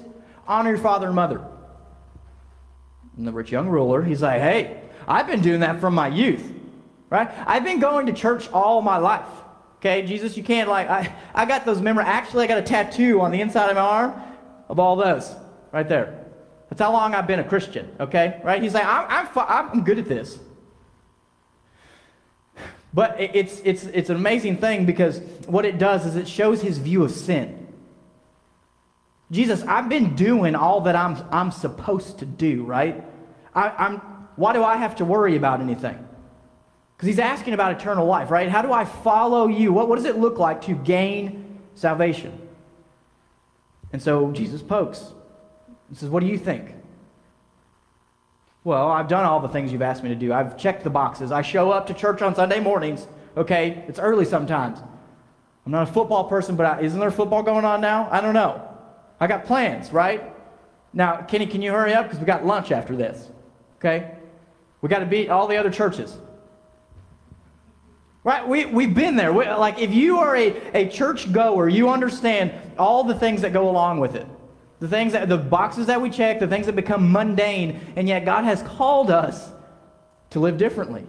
honor 0.47 0.69
your 0.69 0.79
father 0.79 1.07
and 1.07 1.15
mother. 1.15 1.45
And 3.17 3.27
the 3.27 3.33
rich 3.33 3.51
young 3.51 3.67
ruler, 3.67 4.01
he's 4.01 4.21
like, 4.21 4.39
Hey, 4.39 4.81
I've 5.09 5.27
been 5.27 5.41
doing 5.41 5.59
that 5.59 5.81
from 5.81 5.93
my 5.93 6.07
youth, 6.07 6.49
right? 7.09 7.29
I've 7.45 7.65
been 7.65 7.81
going 7.81 8.05
to 8.05 8.13
church 8.13 8.49
all 8.53 8.81
my 8.81 8.95
life. 8.95 9.27
Okay, 9.79 10.01
Jesus, 10.01 10.35
you 10.35 10.43
can't 10.43 10.69
like, 10.69 10.89
I, 10.89 11.13
I 11.35 11.45
got 11.45 11.65
those 11.65 11.81
memory. 11.81 12.03
Actually, 12.05 12.45
I 12.45 12.47
got 12.47 12.57
a 12.57 12.63
tattoo 12.63 13.21
on 13.21 13.31
the 13.31 13.41
inside 13.41 13.69
of 13.69 13.75
my 13.75 13.81
arm 13.81 14.21
of 14.69 14.79
all 14.79 14.95
those 14.95 15.35
right 15.71 15.87
there. 15.87 16.25
That's 16.69 16.81
how 16.81 16.91
long 16.91 17.13
I've 17.13 17.27
been 17.27 17.39
a 17.39 17.43
Christian, 17.43 17.95
okay? 17.99 18.41
Right? 18.43 18.61
He's 18.61 18.73
like, 18.73 18.85
I'm, 18.85 19.27
I'm, 19.35 19.69
I'm 19.71 19.83
good 19.83 19.99
at 19.99 20.07
this. 20.07 20.39
But 22.93 23.19
it's, 23.19 23.61
it's, 23.63 23.83
it's 23.83 24.09
an 24.09 24.15
amazing 24.15 24.57
thing 24.57 24.85
because 24.85 25.19
what 25.45 25.65
it 25.65 25.77
does 25.77 26.05
is 26.05 26.15
it 26.15 26.27
shows 26.27 26.61
his 26.61 26.79
view 26.79 27.03
of 27.03 27.11
sin. 27.11 27.67
Jesus, 29.29 29.61
I've 29.63 29.89
been 29.89 30.15
doing 30.15 30.55
all 30.55 30.81
that 30.81 30.95
I'm, 30.95 31.23
I'm 31.31 31.51
supposed 31.51 32.19
to 32.19 32.25
do, 32.25 32.63
right? 32.63 33.03
I, 33.53 33.69
I'm, 33.69 33.97
why 34.35 34.53
do 34.53 34.63
I 34.63 34.77
have 34.77 34.95
to 34.95 35.05
worry 35.05 35.35
about 35.35 35.61
anything? 35.61 36.06
Because 36.97 37.07
he's 37.07 37.19
asking 37.19 37.53
about 37.53 37.71
eternal 37.79 38.07
life, 38.07 38.31
right? 38.31 38.49
How 38.49 38.63
do 38.63 38.73
I 38.73 38.83
follow 38.83 39.47
you? 39.47 39.71
What, 39.71 39.87
what 39.87 39.97
does 39.97 40.05
it 40.05 40.17
look 40.17 40.39
like 40.39 40.63
to 40.63 40.73
gain 40.73 41.59
salvation? 41.75 42.41
And 43.93 44.01
so 44.01 44.31
Jesus 44.31 44.63
pokes. 44.63 45.13
He 45.89 45.95
says, 45.95 46.09
What 46.09 46.21
do 46.21 46.27
you 46.27 46.39
think? 46.39 46.73
Well, 48.63 48.91
I've 48.91 49.07
done 49.07 49.25
all 49.25 49.39
the 49.39 49.47
things 49.47 49.71
you've 49.71 49.83
asked 49.83 50.03
me 50.03 50.09
to 50.09 50.15
do. 50.15 50.33
I've 50.33 50.57
checked 50.57 50.83
the 50.83 50.89
boxes. 50.89 51.31
I 51.31 51.41
show 51.41 51.71
up 51.71 51.87
to 51.87 51.93
church 51.93 52.21
on 52.21 52.35
Sunday 52.35 52.59
mornings. 52.59 53.07
Okay, 53.37 53.85
it's 53.87 53.99
early 53.99 54.25
sometimes. 54.25 54.79
I'm 55.65 55.71
not 55.71 55.87
a 55.87 55.91
football 55.91 56.23
person, 56.23 56.55
but 56.55 56.65
I, 56.65 56.81
isn't 56.81 56.99
there 56.99 57.11
football 57.11 57.43
going 57.43 57.63
on 57.63 57.79
now? 57.79 58.09
I 58.11 58.21
don't 58.21 58.33
know. 58.33 58.67
I 59.19 59.27
got 59.27 59.45
plans, 59.45 59.93
right? 59.93 60.33
Now, 60.93 61.17
Kenny, 61.17 61.45
can 61.45 61.61
you 61.61 61.71
hurry 61.71 61.93
up? 61.93 62.05
Because 62.05 62.19
we 62.19 62.25
got 62.25 62.45
lunch 62.45 62.71
after 62.71 62.95
this. 62.95 63.29
Okay? 63.77 64.15
We 64.81 64.89
got 64.89 64.99
to 64.99 65.05
beat 65.05 65.29
all 65.29 65.47
the 65.47 65.57
other 65.57 65.69
churches. 65.69 66.17
Right? 68.27 68.45
We, 68.45 68.65
we've 68.65 68.93
been 68.93 69.15
there. 69.15 69.31
We, 69.31 69.45
like, 69.45 69.79
if 69.79 69.93
you 69.93 70.17
are 70.17 70.35
a, 70.35 70.49
a 70.73 70.89
church 70.89 71.31
goer, 71.31 71.69
you 71.69 71.87
understand 71.89 72.51
all 72.77 73.05
the 73.05 73.15
things 73.15 73.41
that 73.43 73.53
go 73.53 73.69
along 73.69 74.01
with 74.01 74.15
it. 74.15 74.27
The 74.81 74.89
things 74.89 75.13
that, 75.13 75.29
the 75.29 75.37
boxes 75.37 75.85
that 75.85 76.01
we 76.01 76.09
check, 76.09 76.41
the 76.41 76.47
things 76.47 76.65
that 76.65 76.75
become 76.75 77.09
mundane, 77.09 77.93
and 77.95 78.05
yet 78.05 78.25
God 78.25 78.43
has 78.43 78.61
called 78.63 79.11
us 79.11 79.49
to 80.31 80.41
live 80.41 80.57
differently. 80.57 81.05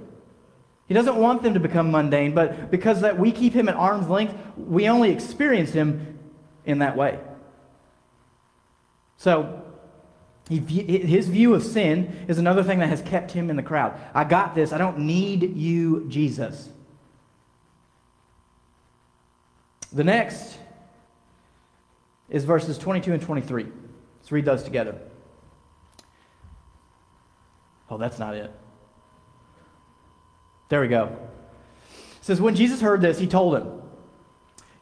He 0.87 0.95
doesn't 0.95 1.17
want 1.17 1.43
them 1.43 1.55
to 1.55 1.61
become 1.61 1.91
mundane, 1.91 2.37
but 2.37 2.71
because 2.71 3.01
that 3.01 3.19
we 3.19 3.33
keep 3.33 3.53
him 3.53 3.69
at 3.69 3.75
arm's 3.75 4.07
length, 4.07 4.37
we 4.57 4.89
only 4.89 5.11
experience 5.11 5.73
him 5.73 6.21
in 6.67 6.79
that 6.79 6.97
way. 6.97 7.19
So, 9.17 9.65
his 10.49 11.27
view 11.27 11.55
of 11.57 11.65
sin 11.65 12.27
is 12.29 12.39
another 12.39 12.63
thing 12.63 12.79
that 12.79 12.91
has 12.91 13.03
kept 13.03 13.33
him 13.33 13.51
in 13.51 13.57
the 13.57 13.63
crowd. 13.65 13.99
I 14.15 14.23
got 14.23 14.55
this. 14.55 14.73
I 14.73 14.79
don't 14.79 15.01
need 15.01 15.57
you, 15.57 16.07
Jesus. 16.09 16.69
The 19.93 20.05
next 20.05 20.59
is 22.29 22.45
verses 22.45 22.77
22 22.79 23.13
and 23.13 23.23
23. 23.23 23.67
Let's 24.19 24.33
read 24.33 24.45
those 24.45 24.63
together. 24.63 24.99
Oh, 27.91 27.97
that's 27.97 28.19
not 28.19 28.35
it. 28.35 28.53
There 30.69 30.83
we 30.83 30.89
go. 30.89 31.17
It 32.19 32.25
says, 32.25 32.41
When 32.41 32.55
Jesus 32.55 32.81
heard 32.81 33.01
this, 33.01 33.19
he 33.19 33.27
told 33.27 33.57
him, 33.57 33.81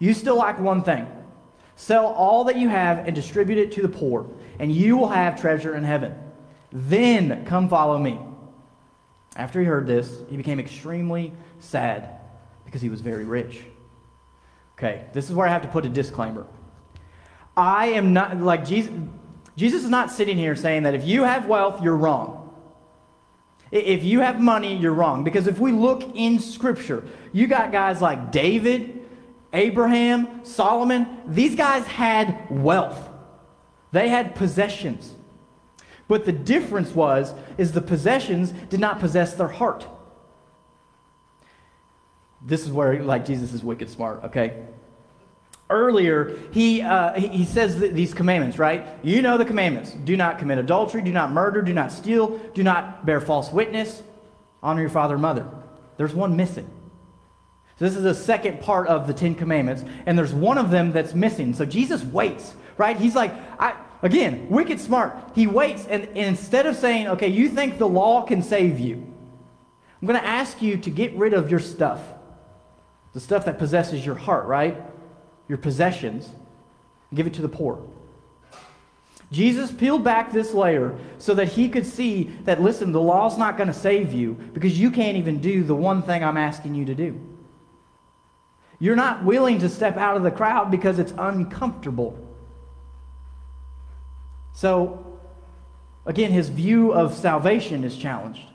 You 0.01 0.13
still 0.13 0.37
lack 0.37 0.59
one 0.59 0.83
thing. 0.83 1.07
Sell 1.77 2.07
all 2.07 2.45
that 2.45 2.57
you 2.57 2.69
have 2.69 3.07
and 3.07 3.15
distribute 3.15 3.59
it 3.59 3.73
to 3.73 3.83
the 3.83 3.89
poor, 3.89 4.27
and 4.59 4.73
you 4.73 4.97
will 4.97 5.09
have 5.09 5.41
treasure 5.41 5.77
in 5.77 5.85
heaven. 5.85 6.15
Then 6.73 7.45
come 7.45 7.69
follow 7.69 7.99
me. 7.99 8.19
After 9.37 9.61
he 9.61 9.67
heard 9.67 9.87
this, 9.87 10.23
he 10.29 10.37
became 10.37 10.59
extremely 10.59 11.33
sad 11.61 12.09
because 12.65 12.81
he 12.81 12.89
was 12.89 13.03
very 13.03 13.25
rich. 13.25 13.63
Okay, 14.79 15.07
this 15.13 15.29
is 15.31 15.35
where 15.35 15.49
I 15.49 15.51
have 15.51 15.63
to 15.63 15.69
put 15.69 15.87
a 15.87 15.89
disclaimer. 15.89 16.47
I 17.57 17.87
am 17.89 18.13
not, 18.13 18.37
like, 18.39 18.67
Jesus, 18.67 18.93
Jesus 19.57 19.85
is 19.85 19.91
not 19.91 20.11
sitting 20.11 20.37
here 20.37 20.55
saying 20.55 20.83
that 20.83 20.95
if 20.95 21.05
you 21.05 21.23
have 21.23 21.47
wealth, 21.47 21.83
you're 21.83 21.97
wrong. 21.97 22.55
If 23.71 24.05
you 24.05 24.21
have 24.21 24.39
money, 24.39 24.77
you're 24.77 24.93
wrong. 24.93 25.25
Because 25.25 25.47
if 25.47 25.59
we 25.59 25.73
look 25.73 26.15
in 26.15 26.39
Scripture, 26.39 27.05
you 27.33 27.47
got 27.47 27.73
guys 27.73 28.03
like 28.03 28.31
David, 28.31 29.07
Abraham, 29.55 30.45
Solomon. 30.45 31.23
These 31.27 31.57
guys 31.57 31.87
had 31.87 32.51
wealth, 32.51 33.09
they 33.93 34.09
had 34.09 34.35
possessions. 34.35 35.15
But 36.09 36.25
the 36.25 36.33
difference 36.33 36.93
was, 36.93 37.35
is 37.59 37.73
the 37.73 37.81
possessions 37.81 38.53
did 38.69 38.79
not 38.79 39.01
possess 39.01 39.35
their 39.35 39.49
heart. 39.49 39.89
This 42.47 42.63
is 42.63 42.71
where, 42.71 43.03
like, 43.03 43.27
Jesus 43.27 43.53
is 43.53 43.63
wicked 43.63 43.91
smart, 43.91 44.25
okay? 44.25 44.67
earlier, 45.69 46.39
he, 46.53 46.83
uh, 46.83 47.13
he 47.15 47.45
says 47.45 47.79
these 47.79 48.15
commandments, 48.15 48.59
right? 48.59 48.87
You 49.03 49.23
know 49.23 49.37
the 49.37 49.45
commandments. 49.45 49.93
Do 49.93 50.17
not 50.17 50.39
commit 50.39 50.59
adultery, 50.59 51.03
do 51.03 51.13
not 51.13 51.33
murder, 51.33 51.63
do 51.63 51.73
not 51.73 51.93
steal, 51.93 52.39
do 52.55 52.63
not 52.63 53.05
bear 53.05 53.21
false 53.21 53.51
witness, 53.51 54.03
honor 54.63 54.83
your 54.83 54.91
father 54.91 55.15
and 55.15 55.23
mother. 55.23 55.47
There's 55.97 56.15
one 56.15 56.37
missing. 56.37 56.71
So 57.79 57.85
this 57.85 57.97
is 57.97 58.03
the 58.03 58.15
second 58.15 58.61
part 58.61 58.87
of 58.89 59.07
the 59.07 59.13
Ten 59.13 59.35
Commandments, 59.35 59.85
and 60.07 60.17
there's 60.17 60.33
one 60.33 60.57
of 60.57 60.71
them 60.71 60.93
that's 60.93 61.15
missing. 61.15 61.53
So 61.53 61.65
Jesus 61.65 62.03
waits, 62.05 62.55
right? 62.79 62.97
He's 62.97 63.15
like, 63.15 63.35
I, 63.61 63.75
again, 64.03 64.49
wicked 64.49 64.81
smart. 64.81 65.17
He 65.35 65.47
waits, 65.47 65.85
and, 65.87 66.05
and 66.05 66.17
instead 66.17 66.67
of 66.67 66.77
saying, 66.77 67.09
okay, 67.09 67.29
you 67.29 67.49
think 67.49 67.79
the 67.79 67.89
law 67.89 68.23
can 68.23 68.43
save 68.43 68.79
you, 68.79 68.95
I'm 70.01 70.07
going 70.07 70.19
to 70.19 70.27
ask 70.27 70.63
you 70.63 70.77
to 70.79 70.91
get 70.91 71.15
rid 71.17 71.35
of 71.35 71.51
your 71.51 71.61
stuff, 71.61 72.01
the 73.17 73.21
stuff 73.21 73.47
that 73.47 73.59
possesses 73.59 74.05
your 74.05 74.15
heart, 74.15 74.47
right? 74.47 74.77
your 75.49 75.59
possessions, 75.59 76.29
give 77.15 77.27
it 77.27 77.35
to 77.35 77.43
the 77.43 77.49
poor. 77.49 77.83
Jesus 79.33 79.73
peeled 79.73 80.05
back 80.05 80.33
this 80.33 80.55
layer 80.55 80.97
so 81.19 81.35
that 81.35 81.49
he 81.49 81.69
could 81.69 81.85
see 81.85 82.25
that, 82.45 82.63
listen, 82.63 82.93
the 82.93 83.01
law's 83.01 83.37
not 83.37 83.57
going 83.57 83.67
to 83.67 83.75
save 83.75 84.13
you 84.13 84.35
because 84.53 84.79
you 84.79 84.91
can't 84.91 85.17
even 85.17 85.41
do 85.41 85.65
the 85.65 85.75
one 85.75 86.03
thing 86.03 86.23
I'm 86.23 86.37
asking 86.37 86.75
you 86.75 86.85
to 86.85 86.95
do. 86.95 87.21
You're 88.79 88.97
not 88.97 89.25
willing 89.25 89.59
to 89.61 89.69
step 89.69 89.97
out 89.97 90.17
of 90.17 90.23
the 90.23 90.31
crowd 90.31 90.71
because 90.71 90.99
it's 90.99 91.13
uncomfortable. 91.19 92.23
So, 94.53 95.19
again, 96.05 96.31
his 96.31 96.49
view 96.49 96.93
of 96.93 97.15
salvation 97.15 97.83
is 97.83 97.97
challenged 97.97 98.47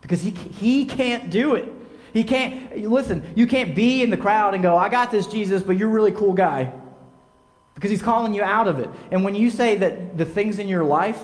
because 0.00 0.20
he, 0.20 0.30
he 0.30 0.84
can't 0.84 1.30
do 1.30 1.54
it. 1.54 1.73
He 2.14 2.22
can't, 2.22 2.76
listen, 2.76 3.32
you 3.34 3.48
can't 3.48 3.74
be 3.74 4.00
in 4.00 4.08
the 4.08 4.16
crowd 4.16 4.54
and 4.54 4.62
go, 4.62 4.76
I 4.78 4.88
got 4.88 5.10
this, 5.10 5.26
Jesus, 5.26 5.64
but 5.64 5.76
you're 5.76 5.90
a 5.90 5.92
really 5.92 6.12
cool 6.12 6.32
guy. 6.32 6.72
Because 7.74 7.90
he's 7.90 8.02
calling 8.02 8.32
you 8.32 8.42
out 8.44 8.68
of 8.68 8.78
it. 8.78 8.88
And 9.10 9.24
when 9.24 9.34
you 9.34 9.50
say 9.50 9.74
that 9.78 10.16
the 10.16 10.24
things 10.24 10.60
in 10.60 10.68
your 10.68 10.84
life 10.84 11.20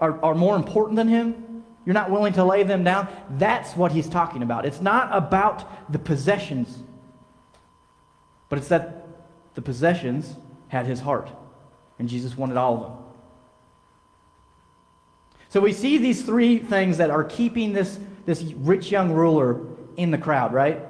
are, 0.00 0.20
are 0.24 0.34
more 0.34 0.56
important 0.56 0.96
than 0.96 1.06
him, 1.06 1.62
you're 1.86 1.94
not 1.94 2.10
willing 2.10 2.32
to 2.32 2.44
lay 2.44 2.64
them 2.64 2.82
down, 2.82 3.06
that's 3.38 3.76
what 3.76 3.92
he's 3.92 4.08
talking 4.08 4.42
about. 4.42 4.66
It's 4.66 4.80
not 4.80 5.10
about 5.12 5.92
the 5.92 5.98
possessions, 6.00 6.76
but 8.48 8.58
it's 8.58 8.68
that 8.68 9.06
the 9.54 9.62
possessions 9.62 10.34
had 10.66 10.86
his 10.86 10.98
heart. 10.98 11.30
And 12.00 12.08
Jesus 12.08 12.36
wanted 12.36 12.56
all 12.56 12.74
of 12.74 12.82
them. 12.82 12.92
So 15.50 15.60
we 15.60 15.72
see 15.72 15.98
these 15.98 16.22
three 16.22 16.58
things 16.58 16.96
that 16.96 17.10
are 17.10 17.22
keeping 17.22 17.72
this, 17.72 18.00
this 18.26 18.42
rich 18.42 18.90
young 18.90 19.12
ruler 19.12 19.69
in 20.00 20.10
the 20.10 20.18
crowd, 20.18 20.52
right? 20.52 20.80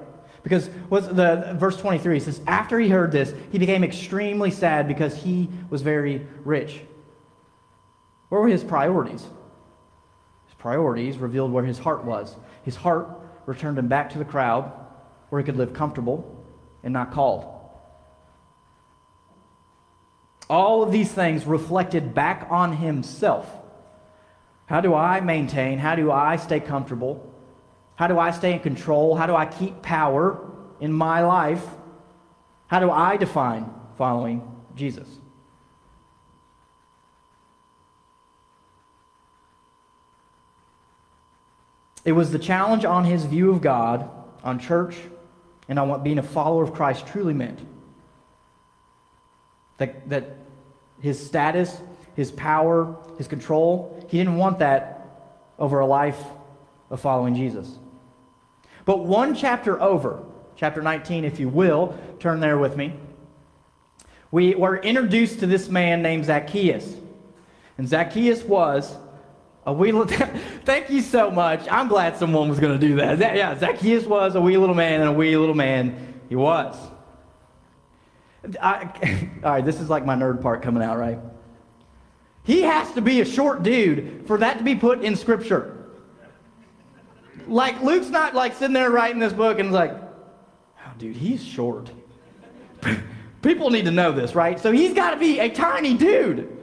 Because 0.42 0.68
what's 0.88 1.06
the 1.06 1.54
verse 1.58 1.76
23 1.76 2.20
says, 2.20 2.40
after 2.46 2.78
he 2.78 2.88
heard 2.88 3.12
this, 3.12 3.34
he 3.52 3.58
became 3.58 3.84
extremely 3.84 4.50
sad 4.50 4.88
because 4.88 5.14
he 5.14 5.48
was 5.68 5.82
very 5.82 6.26
rich. 6.44 6.80
Where 8.30 8.40
were 8.40 8.48
his 8.48 8.64
priorities? 8.64 9.22
His 9.22 10.54
priorities 10.58 11.18
revealed 11.18 11.52
where 11.52 11.64
his 11.64 11.78
heart 11.78 12.04
was. 12.04 12.34
His 12.62 12.76
heart 12.76 13.08
returned 13.46 13.78
him 13.78 13.88
back 13.88 14.10
to 14.10 14.18
the 14.18 14.24
crowd 14.24 14.72
where 15.28 15.40
he 15.40 15.44
could 15.44 15.56
live 15.56 15.74
comfortable 15.74 16.44
and 16.82 16.92
not 16.92 17.12
called. 17.12 17.56
All 20.48 20.82
of 20.82 20.90
these 20.90 21.12
things 21.12 21.44
reflected 21.44 22.14
back 22.14 22.46
on 22.50 22.76
himself. 22.76 23.48
How 24.66 24.80
do 24.80 24.94
I 24.94 25.20
maintain? 25.20 25.78
How 25.78 25.94
do 25.94 26.10
I 26.10 26.36
stay 26.36 26.60
comfortable? 26.60 27.29
How 28.00 28.06
do 28.06 28.18
I 28.18 28.30
stay 28.30 28.54
in 28.54 28.60
control? 28.60 29.14
How 29.14 29.26
do 29.26 29.36
I 29.36 29.44
keep 29.44 29.82
power 29.82 30.40
in 30.80 30.90
my 30.90 31.22
life? 31.22 31.62
How 32.66 32.80
do 32.80 32.90
I 32.90 33.18
define 33.18 33.70
following 33.98 34.40
Jesus? 34.74 35.06
It 42.02 42.12
was 42.12 42.32
the 42.32 42.38
challenge 42.38 42.86
on 42.86 43.04
his 43.04 43.26
view 43.26 43.50
of 43.50 43.60
God, 43.60 44.08
on 44.42 44.58
church, 44.58 44.96
and 45.68 45.78
on 45.78 45.90
what 45.90 46.02
being 46.02 46.18
a 46.18 46.22
follower 46.22 46.64
of 46.64 46.72
Christ 46.72 47.06
truly 47.06 47.34
meant. 47.34 47.58
That, 49.76 50.08
that 50.08 50.38
his 51.02 51.22
status, 51.22 51.76
his 52.16 52.32
power, 52.32 52.96
his 53.18 53.28
control, 53.28 54.02
he 54.08 54.16
didn't 54.16 54.36
want 54.36 54.60
that 54.60 55.36
over 55.58 55.80
a 55.80 55.86
life 55.86 56.18
of 56.88 56.98
following 57.02 57.34
Jesus. 57.34 57.76
But 58.90 59.04
one 59.04 59.36
chapter 59.36 59.80
over, 59.80 60.20
chapter 60.56 60.82
19, 60.82 61.24
if 61.24 61.38
you 61.38 61.48
will, 61.48 61.96
turn 62.18 62.40
there 62.40 62.58
with 62.58 62.76
me, 62.76 62.92
we 64.32 64.56
were 64.56 64.78
introduced 64.78 65.38
to 65.38 65.46
this 65.46 65.68
man 65.68 66.02
named 66.02 66.24
Zacchaeus. 66.24 66.96
And 67.78 67.88
Zacchaeus 67.88 68.42
was 68.42 68.96
a 69.64 69.72
wee 69.72 69.92
little. 69.92 70.26
Thank 70.64 70.90
you 70.90 71.02
so 71.02 71.30
much. 71.30 71.68
I'm 71.70 71.86
glad 71.86 72.16
someone 72.16 72.48
was 72.48 72.58
going 72.58 72.80
to 72.80 72.84
do 72.84 72.96
that. 72.96 73.20
Yeah, 73.20 73.56
Zacchaeus 73.56 74.06
was 74.06 74.34
a 74.34 74.40
wee 74.40 74.56
little 74.56 74.74
man, 74.74 75.02
and 75.02 75.08
a 75.08 75.12
wee 75.12 75.36
little 75.36 75.54
man 75.54 76.20
he 76.28 76.34
was. 76.34 76.76
I, 78.60 78.90
all 79.44 79.52
right, 79.52 79.64
this 79.64 79.78
is 79.78 79.88
like 79.88 80.04
my 80.04 80.16
nerd 80.16 80.42
part 80.42 80.62
coming 80.62 80.82
out, 80.82 80.98
right? 80.98 81.20
He 82.42 82.62
has 82.62 82.90
to 82.94 83.00
be 83.00 83.20
a 83.20 83.24
short 83.24 83.62
dude 83.62 84.26
for 84.26 84.36
that 84.38 84.58
to 84.58 84.64
be 84.64 84.74
put 84.74 85.04
in 85.04 85.14
Scripture. 85.14 85.79
Like, 87.50 87.82
Luke's 87.82 88.08
not 88.08 88.34
like 88.34 88.54
sitting 88.54 88.74
there 88.74 88.90
writing 88.90 89.18
this 89.18 89.32
book 89.32 89.58
and 89.58 89.72
like, 89.72 89.92
oh, 89.92 90.92
dude, 90.98 91.16
he's 91.16 91.44
short. 91.44 91.90
People 93.42 93.70
need 93.70 93.86
to 93.86 93.90
know 93.90 94.12
this, 94.12 94.36
right? 94.36 94.58
So 94.60 94.70
he's 94.70 94.94
got 94.94 95.10
to 95.10 95.16
be 95.16 95.40
a 95.40 95.48
tiny 95.48 95.94
dude. 95.94 96.56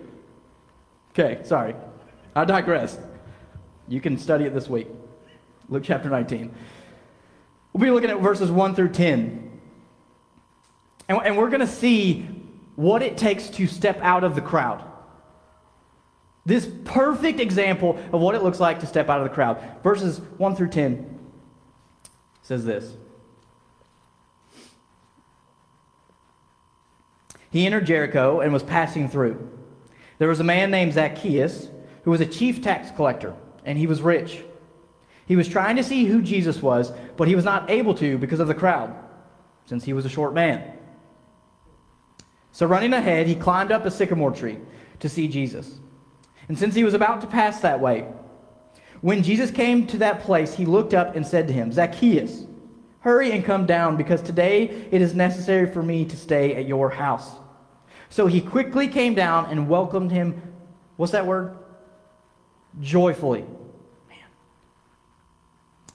Okay, 1.12 1.44
sorry. 1.44 1.76
I 2.36 2.46
digress. 2.46 2.98
You 3.90 4.00
can 4.00 4.18
study 4.18 4.46
it 4.46 4.54
this 4.54 4.70
week. 4.70 4.88
Luke 5.68 5.84
chapter 5.84 6.10
19. 6.10 6.56
We'll 7.74 7.84
be 7.84 7.92
looking 7.92 8.10
at 8.10 8.22
verses 8.22 8.50
1 8.50 8.74
through 8.74 8.90
10. 8.90 9.60
And, 11.10 11.20
and 11.22 11.38
we're 11.38 11.50
going 11.50 11.62
to 11.62 11.68
see 11.68 12.30
what 12.76 13.02
it 13.02 13.18
takes 13.18 13.50
to 13.50 13.68
step 13.68 14.00
out 14.02 14.24
of 14.24 14.36
the 14.36 14.42
crowd. 14.42 14.84
This 16.48 16.66
perfect 16.86 17.42
example 17.42 18.00
of 18.14 18.22
what 18.22 18.34
it 18.34 18.42
looks 18.42 18.58
like 18.58 18.80
to 18.80 18.86
step 18.86 19.10
out 19.10 19.20
of 19.20 19.26
the 19.26 19.36
crowd. 19.36 19.62
Verses 19.84 20.22
1 20.38 20.56
through 20.56 20.70
10 20.70 21.20
says 22.42 22.64
this 22.64 22.96
He 27.50 27.66
entered 27.66 27.86
Jericho 27.86 28.40
and 28.40 28.54
was 28.54 28.64
passing 28.64 29.10
through. 29.10 29.46
There 30.20 30.30
was 30.30 30.40
a 30.40 30.46
man 30.46 30.72
named 30.72 30.94
Zacchaeus 30.94 31.68
who 32.06 32.12
was 32.12 32.22
a 32.22 32.26
chief 32.26 32.64
tax 32.64 32.92
collector, 32.92 33.36
and 33.66 33.78
he 33.78 33.86
was 33.86 34.02
rich. 34.02 34.42
He 35.26 35.36
was 35.36 35.50
trying 35.50 35.76
to 35.76 35.84
see 35.84 36.06
who 36.06 36.22
Jesus 36.22 36.62
was, 36.62 36.94
but 37.18 37.28
he 37.28 37.36
was 37.36 37.44
not 37.44 37.70
able 37.70 37.94
to 37.96 38.18
because 38.18 38.40
of 38.40 38.48
the 38.48 38.56
crowd, 38.56 38.96
since 39.66 39.84
he 39.84 39.92
was 39.92 40.06
a 40.06 40.10
short 40.10 40.34
man. 40.34 40.64
So, 42.54 42.66
running 42.66 42.94
ahead, 42.94 43.28
he 43.28 43.36
climbed 43.36 43.74
up 43.74 43.86
a 43.86 43.92
sycamore 43.92 44.32
tree 44.32 44.60
to 45.02 45.10
see 45.10 45.28
Jesus. 45.28 45.80
And 46.48 46.58
since 46.58 46.76
he 46.76 46.84
was 46.84 46.94
about 46.94 47.22
to 47.22 47.28
pass 47.28 47.60
that 47.62 47.80
way, 47.80 48.08
when 49.02 49.22
Jesus 49.22 49.52
came 49.52 49.86
to 49.88 49.98
that 50.00 50.22
place, 50.22 50.56
he 50.56 50.66
looked 50.66 50.94
up 50.94 51.16
and 51.16 51.26
said 51.26 51.48
to 51.48 51.54
him, 51.54 51.72
Zacchaeus, 51.72 52.46
hurry 53.02 53.32
and 53.32 53.46
come 53.46 53.66
down, 53.66 53.96
because 53.96 54.22
today 54.22 54.88
it 54.92 55.02
is 55.02 55.14
necessary 55.14 55.72
for 55.72 55.84
me 55.84 56.06
to 56.06 56.18
stay 56.18 56.56
at 56.56 56.68
your 56.68 56.90
house. 56.90 57.30
So 58.10 58.28
he 58.28 58.42
quickly 58.42 58.88
came 58.88 59.14
down 59.14 59.48
and 59.48 59.70
welcomed 59.70 60.12
him. 60.12 60.42
What's 60.96 61.12
that 61.12 61.28
word? 61.28 61.58
Joyfully. 62.80 63.46
Man. 64.10 64.18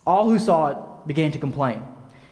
All 0.07 0.29
who 0.29 0.39
saw 0.39 0.69
it 0.69 1.07
began 1.07 1.33
to 1.33 1.39
complain. 1.39 1.83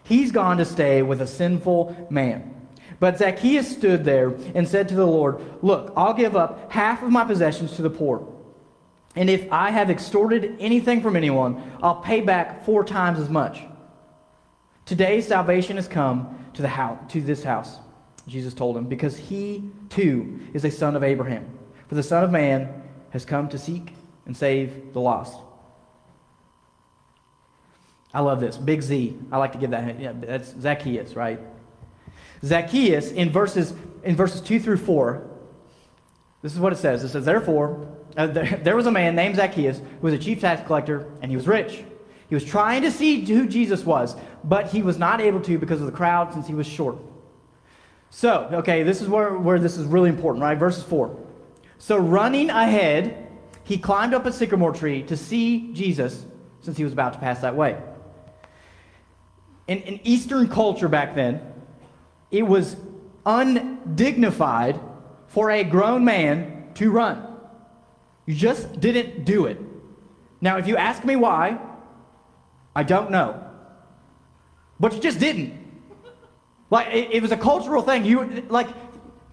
He's 0.04 0.30
gone 0.30 0.58
to 0.58 0.64
stay 0.64 1.02
with 1.02 1.20
a 1.20 1.26
sinful 1.26 2.08
man. 2.10 2.59
But 3.00 3.18
Zacchaeus 3.18 3.68
stood 3.68 4.04
there 4.04 4.28
and 4.54 4.68
said 4.68 4.88
to 4.90 4.94
the 4.94 5.06
Lord, 5.06 5.40
Look, 5.62 5.92
I'll 5.96 6.14
give 6.14 6.36
up 6.36 6.70
half 6.70 7.02
of 7.02 7.10
my 7.10 7.24
possessions 7.24 7.74
to 7.76 7.82
the 7.82 7.90
poor. 7.90 8.26
And 9.16 9.28
if 9.28 9.50
I 9.50 9.70
have 9.70 9.90
extorted 9.90 10.56
anything 10.60 11.00
from 11.00 11.16
anyone, 11.16 11.72
I'll 11.82 12.00
pay 12.00 12.20
back 12.20 12.64
four 12.64 12.84
times 12.84 13.18
as 13.18 13.28
much. 13.28 13.62
Today 14.84 15.20
salvation 15.20 15.76
has 15.76 15.88
come 15.88 16.46
to, 16.54 16.62
the 16.62 16.68
house, 16.68 16.98
to 17.12 17.20
this 17.20 17.42
house, 17.42 17.78
Jesus 18.28 18.54
told 18.54 18.76
him, 18.76 18.84
because 18.84 19.16
he 19.16 19.64
too 19.88 20.38
is 20.52 20.64
a 20.64 20.70
son 20.70 20.94
of 20.94 21.02
Abraham. 21.02 21.48
For 21.88 21.94
the 21.96 22.02
Son 22.02 22.22
of 22.22 22.30
Man 22.30 22.82
has 23.10 23.24
come 23.24 23.48
to 23.48 23.58
seek 23.58 23.94
and 24.26 24.36
save 24.36 24.92
the 24.92 25.00
lost. 25.00 25.36
I 28.12 28.20
love 28.20 28.40
this. 28.40 28.56
Big 28.56 28.82
Z. 28.82 29.18
I 29.32 29.38
like 29.38 29.52
to 29.52 29.58
give 29.58 29.70
that. 29.70 29.98
Yeah, 29.98 30.12
that's 30.14 30.54
Zacchaeus, 30.60 31.14
right? 31.14 31.40
Zacchaeus 32.44 33.10
in 33.10 33.30
verses 33.30 33.74
in 34.02 34.16
verses 34.16 34.40
two 34.40 34.60
through 34.60 34.78
four. 34.78 35.26
This 36.42 36.54
is 36.54 36.58
what 36.58 36.72
it 36.72 36.76
says. 36.76 37.04
It 37.04 37.10
says, 37.10 37.24
therefore, 37.24 37.86
uh, 38.16 38.26
there, 38.26 38.60
there 38.62 38.76
was 38.76 38.86
a 38.86 38.90
man 38.90 39.14
named 39.14 39.36
Zacchaeus 39.36 39.78
who 39.78 40.06
was 40.06 40.14
a 40.14 40.18
chief 40.18 40.40
tax 40.40 40.66
collector, 40.66 41.10
and 41.20 41.30
he 41.30 41.36
was 41.36 41.46
rich. 41.46 41.84
He 42.28 42.34
was 42.34 42.44
trying 42.44 42.82
to 42.82 42.90
see 42.90 43.24
who 43.24 43.46
Jesus 43.46 43.84
was, 43.84 44.16
but 44.44 44.68
he 44.68 44.82
was 44.82 44.98
not 44.98 45.20
able 45.20 45.40
to 45.40 45.58
because 45.58 45.80
of 45.80 45.86
the 45.86 45.92
crowd 45.92 46.32
since 46.32 46.46
he 46.46 46.54
was 46.54 46.66
short. 46.66 46.96
So, 48.10 48.48
okay, 48.52 48.82
this 48.82 49.02
is 49.02 49.08
where, 49.08 49.36
where 49.36 49.58
this 49.58 49.76
is 49.76 49.86
really 49.86 50.08
important, 50.08 50.42
right? 50.42 50.56
Verses 50.56 50.82
4. 50.84 51.16
So, 51.78 51.96
running 51.96 52.50
ahead, 52.50 53.28
he 53.64 53.78
climbed 53.78 54.14
up 54.14 54.26
a 54.26 54.32
sycamore 54.32 54.72
tree 54.72 55.02
to 55.04 55.16
see 55.16 55.72
Jesus 55.72 56.24
since 56.60 56.76
he 56.76 56.84
was 56.84 56.92
about 56.92 57.12
to 57.14 57.18
pass 57.18 57.40
that 57.40 57.54
way. 57.54 57.80
In, 59.68 59.78
in 59.82 60.00
Eastern 60.04 60.48
culture 60.48 60.88
back 60.88 61.14
then, 61.14 61.40
it 62.30 62.42
was 62.42 62.76
undignified 63.26 64.80
for 65.28 65.50
a 65.50 65.64
grown 65.64 66.04
man 66.04 66.70
to 66.74 66.90
run. 66.90 67.26
You 68.26 68.34
just 68.34 68.80
didn't 68.80 69.24
do 69.24 69.46
it. 69.46 69.58
Now, 70.40 70.56
if 70.58 70.66
you 70.66 70.76
ask 70.76 71.04
me 71.04 71.16
why, 71.16 71.58
I 72.74 72.82
don't 72.82 73.10
know. 73.10 73.44
But 74.78 74.94
you 74.94 75.00
just 75.00 75.18
didn't. 75.18 75.58
Like, 76.70 76.88
it, 76.94 77.10
it 77.12 77.22
was 77.22 77.32
a 77.32 77.36
cultural 77.36 77.82
thing. 77.82 78.04
You, 78.04 78.44
like, 78.48 78.68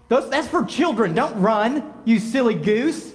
those, 0.08 0.28
that's 0.28 0.48
for 0.48 0.64
children. 0.64 1.14
Don't 1.14 1.40
run, 1.40 1.94
you 2.04 2.18
silly 2.18 2.54
goose. 2.54 3.12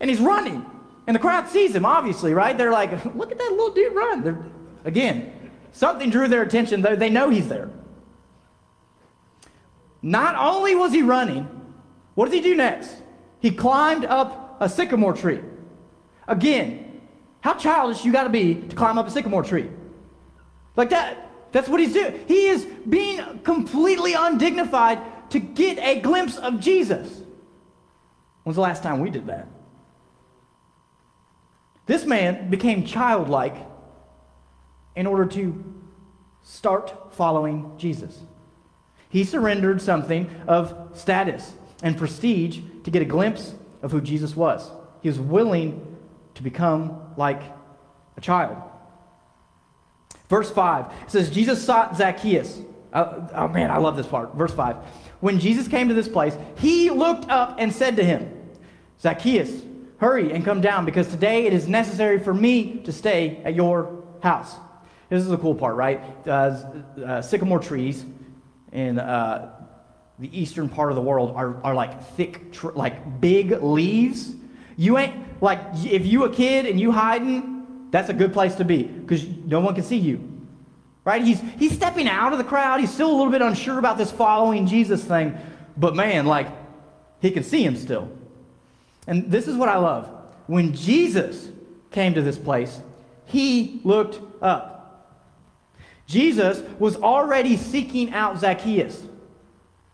And 0.00 0.08
he's 0.10 0.20
running. 0.20 0.64
And 1.06 1.14
the 1.14 1.20
crowd 1.20 1.48
sees 1.48 1.74
him, 1.74 1.84
obviously, 1.84 2.32
right? 2.32 2.56
They're 2.56 2.72
like, 2.72 3.04
look 3.14 3.30
at 3.30 3.38
that 3.38 3.50
little 3.50 3.72
dude 3.72 3.94
run. 3.94 4.22
They're, 4.22 4.44
again, 4.84 5.50
something 5.72 6.10
drew 6.10 6.28
their 6.28 6.42
attention. 6.42 6.82
They, 6.82 6.96
they 6.96 7.10
know 7.10 7.28
he's 7.28 7.48
there. 7.48 7.70
Not 10.04 10.36
only 10.36 10.74
was 10.74 10.92
he 10.92 11.00
running, 11.00 11.48
what 12.14 12.26
does 12.26 12.34
he 12.34 12.42
do 12.42 12.54
next? 12.54 12.94
He 13.40 13.50
climbed 13.50 14.04
up 14.04 14.58
a 14.60 14.68
sycamore 14.68 15.14
tree. 15.14 15.40
Again, 16.28 17.00
how 17.40 17.54
childish 17.54 18.04
you 18.04 18.12
got 18.12 18.24
to 18.24 18.28
be 18.28 18.54
to 18.54 18.76
climb 18.76 18.98
up 18.98 19.08
a 19.08 19.10
sycamore 19.10 19.42
tree? 19.42 19.70
Like 20.76 20.90
that. 20.90 21.30
That's 21.52 21.70
what 21.70 21.80
he's 21.80 21.94
doing. 21.94 22.22
He 22.28 22.48
is 22.48 22.66
being 22.86 23.40
completely 23.44 24.12
undignified 24.12 25.30
to 25.30 25.38
get 25.38 25.78
a 25.78 26.00
glimpse 26.00 26.36
of 26.36 26.60
Jesus. 26.60 27.22
When's 28.42 28.56
the 28.56 28.60
last 28.62 28.82
time 28.82 29.00
we 29.00 29.08
did 29.08 29.28
that? 29.28 29.48
This 31.86 32.04
man 32.04 32.50
became 32.50 32.84
childlike 32.84 33.56
in 34.96 35.06
order 35.06 35.24
to 35.24 35.64
start 36.42 37.14
following 37.14 37.72
Jesus. 37.78 38.20
He 39.14 39.22
surrendered 39.22 39.80
something 39.80 40.28
of 40.48 40.90
status 40.94 41.52
and 41.84 41.96
prestige 41.96 42.58
to 42.82 42.90
get 42.90 43.00
a 43.00 43.04
glimpse 43.04 43.54
of 43.80 43.92
who 43.92 44.00
Jesus 44.00 44.34
was. 44.34 44.68
He 45.02 45.08
was 45.08 45.20
willing 45.20 45.96
to 46.34 46.42
become 46.42 47.00
like 47.16 47.40
a 48.16 48.20
child. 48.20 48.56
Verse 50.28 50.50
5 50.50 50.86
says, 51.06 51.30
Jesus 51.30 51.64
sought 51.64 51.96
Zacchaeus. 51.96 52.58
Oh, 52.92 53.28
oh, 53.32 53.46
man, 53.46 53.70
I 53.70 53.78
love 53.78 53.96
this 53.96 54.08
part. 54.08 54.34
Verse 54.34 54.52
5. 54.52 54.78
When 55.20 55.38
Jesus 55.38 55.68
came 55.68 55.86
to 55.86 55.94
this 55.94 56.08
place, 56.08 56.36
he 56.56 56.90
looked 56.90 57.30
up 57.30 57.54
and 57.60 57.72
said 57.72 57.94
to 57.98 58.04
him, 58.04 58.50
Zacchaeus, 59.00 59.62
hurry 59.98 60.32
and 60.32 60.44
come 60.44 60.60
down, 60.60 60.84
because 60.84 61.06
today 61.06 61.46
it 61.46 61.52
is 61.52 61.68
necessary 61.68 62.18
for 62.18 62.34
me 62.34 62.80
to 62.80 62.90
stay 62.90 63.40
at 63.44 63.54
your 63.54 64.02
house. 64.24 64.56
This 65.08 65.22
is 65.22 65.28
the 65.28 65.38
cool 65.38 65.54
part, 65.54 65.76
right? 65.76 66.00
Uh, 66.26 66.56
uh, 67.06 67.22
sycamore 67.22 67.60
trees 67.60 68.04
in 68.74 68.98
uh, 68.98 69.50
the 70.18 70.38
eastern 70.38 70.68
part 70.68 70.90
of 70.90 70.96
the 70.96 71.02
world 71.02 71.32
are, 71.34 71.62
are 71.64 71.74
like 71.74 72.04
thick, 72.16 72.52
tr- 72.52 72.72
like 72.72 73.20
big 73.20 73.62
leaves. 73.62 74.34
You 74.76 74.98
ain't, 74.98 75.42
like, 75.42 75.60
if 75.84 76.04
you 76.04 76.24
a 76.24 76.30
kid 76.30 76.66
and 76.66 76.78
you 76.78 76.92
hiding, 76.92 77.88
that's 77.90 78.10
a 78.10 78.12
good 78.12 78.32
place 78.32 78.56
to 78.56 78.64
be 78.64 78.82
because 78.82 79.26
no 79.26 79.60
one 79.60 79.74
can 79.74 79.84
see 79.84 79.96
you. 79.96 80.30
Right? 81.04 81.22
He's, 81.22 81.40
he's 81.58 81.72
stepping 81.72 82.08
out 82.08 82.32
of 82.32 82.38
the 82.38 82.44
crowd. 82.44 82.80
He's 82.80 82.92
still 82.92 83.10
a 83.10 83.16
little 83.16 83.30
bit 83.30 83.42
unsure 83.42 83.78
about 83.78 83.96
this 83.96 84.10
following 84.10 84.66
Jesus 84.66 85.02
thing. 85.02 85.38
But 85.76 85.94
man, 85.94 86.26
like, 86.26 86.48
he 87.20 87.30
can 87.30 87.44
see 87.44 87.64
him 87.64 87.76
still. 87.76 88.10
And 89.06 89.30
this 89.30 89.48
is 89.48 89.56
what 89.56 89.68
I 89.68 89.76
love. 89.76 90.10
When 90.46 90.74
Jesus 90.74 91.48
came 91.90 92.14
to 92.14 92.22
this 92.22 92.38
place, 92.38 92.80
He 93.26 93.80
looked 93.84 94.20
up. 94.42 94.73
Jesus 96.06 96.62
was 96.78 96.96
already 96.96 97.56
seeking 97.56 98.12
out 98.12 98.38
Zacchaeus. 98.38 99.02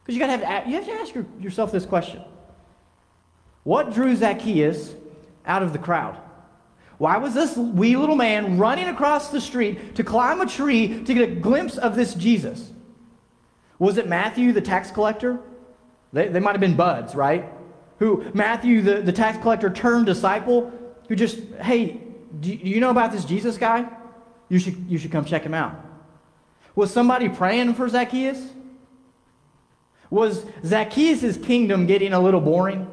Because 0.03 0.15
you 0.15 0.19
got 0.19 0.39
to 0.39 0.47
have 0.47 0.67
you 0.67 0.75
have 0.75 0.87
to 0.87 0.93
ask 0.93 1.15
yourself 1.41 1.71
this 1.71 1.87
question. 1.87 2.23
What 3.63 3.93
drew 3.93 4.17
Zacchaeus 4.17 4.95
out 5.47 5.63
of 5.63 5.73
the 5.73 5.79
crowd? 5.79 6.19
Why 6.99 7.17
was 7.17 7.33
this 7.33 7.57
wee 7.57 7.97
little 7.97 8.17
man 8.17 8.59
running 8.59 8.89
across 8.89 9.31
the 9.31 9.41
street 9.41 9.95
to 9.95 10.05
climb 10.05 10.41
a 10.41 10.47
tree 10.47 11.03
to 11.05 11.15
get 11.15 11.31
a 11.31 11.35
glimpse 11.35 11.79
of 11.79 11.97
this 11.97 12.15
Jesus? 12.15 12.73
Was 13.79 13.97
it 13.97 14.09
Matthew, 14.09 14.53
the 14.53 14.61
tax 14.61 14.91
collector? 14.91 15.41
They, 16.13 16.29
they 16.29 16.41
might 16.41 16.53
have 16.53 16.61
been 16.61 16.77
buds, 16.77 17.15
right? 17.15 17.51
Who 18.01 18.25
Matthew, 18.35 18.83
the, 18.83 19.01
the 19.01 19.13
tax 19.13 19.39
collector 19.39 19.71
turned 19.71 20.07
disciple, 20.07 20.73
who 21.09 21.17
just, 21.17 21.39
hey, 21.63 22.01
do 22.41 22.53
you 22.53 22.81
know 22.81 22.91
about 22.91 23.13
this 23.13 23.25
Jesus 23.25 23.57
guy? 23.57 23.89
You 24.49 24.59
should, 24.59 24.91
you 24.91 24.99
should 24.99 25.13
come 25.13 25.25
check 25.25 25.43
him 25.43 25.55
out. 25.55 25.90
Was 26.75 26.93
somebody 26.93 27.29
praying 27.29 27.75
for 27.75 27.89
Zacchaeus? 27.89 28.41
Was 30.11 30.45
Zacchaeus' 30.65 31.37
kingdom 31.37 31.87
getting 31.87 32.13
a 32.13 32.21
little 32.21 32.41
boring? 32.41 32.89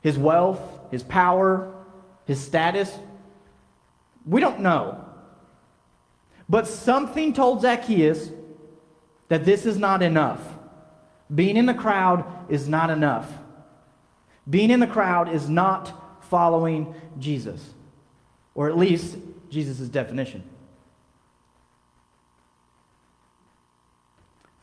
His 0.00 0.18
wealth, 0.18 0.60
his 0.90 1.02
power, 1.02 1.74
his 2.26 2.40
status? 2.40 2.92
We 4.24 4.40
don't 4.40 4.60
know. 4.60 5.04
But 6.48 6.66
something 6.66 7.32
told 7.32 7.62
Zacchaeus 7.62 8.30
that 9.28 9.44
this 9.44 9.66
is 9.66 9.76
not 9.76 10.02
enough. 10.02 10.40
Being 11.34 11.56
in 11.56 11.66
the 11.66 11.74
crowd 11.74 12.24
is 12.48 12.68
not 12.68 12.90
enough. 12.90 13.30
Being 14.48 14.70
in 14.70 14.78
the 14.78 14.86
crowd 14.86 15.28
is 15.28 15.48
not 15.48 16.24
following 16.24 16.94
Jesus, 17.18 17.74
or 18.54 18.68
at 18.68 18.78
least 18.78 19.16
Jesus' 19.50 19.88
definition. 19.88 20.44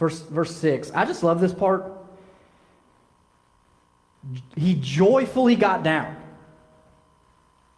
Verse, 0.04 0.20
verse 0.20 0.54
6. 0.58 0.92
I 0.92 1.06
just 1.06 1.24
love 1.24 1.40
this 1.40 1.54
part. 1.54 1.90
He 4.58 4.76
joyfully 4.76 5.56
got 5.56 5.82
down. 5.82 6.18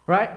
Right? 0.08 0.30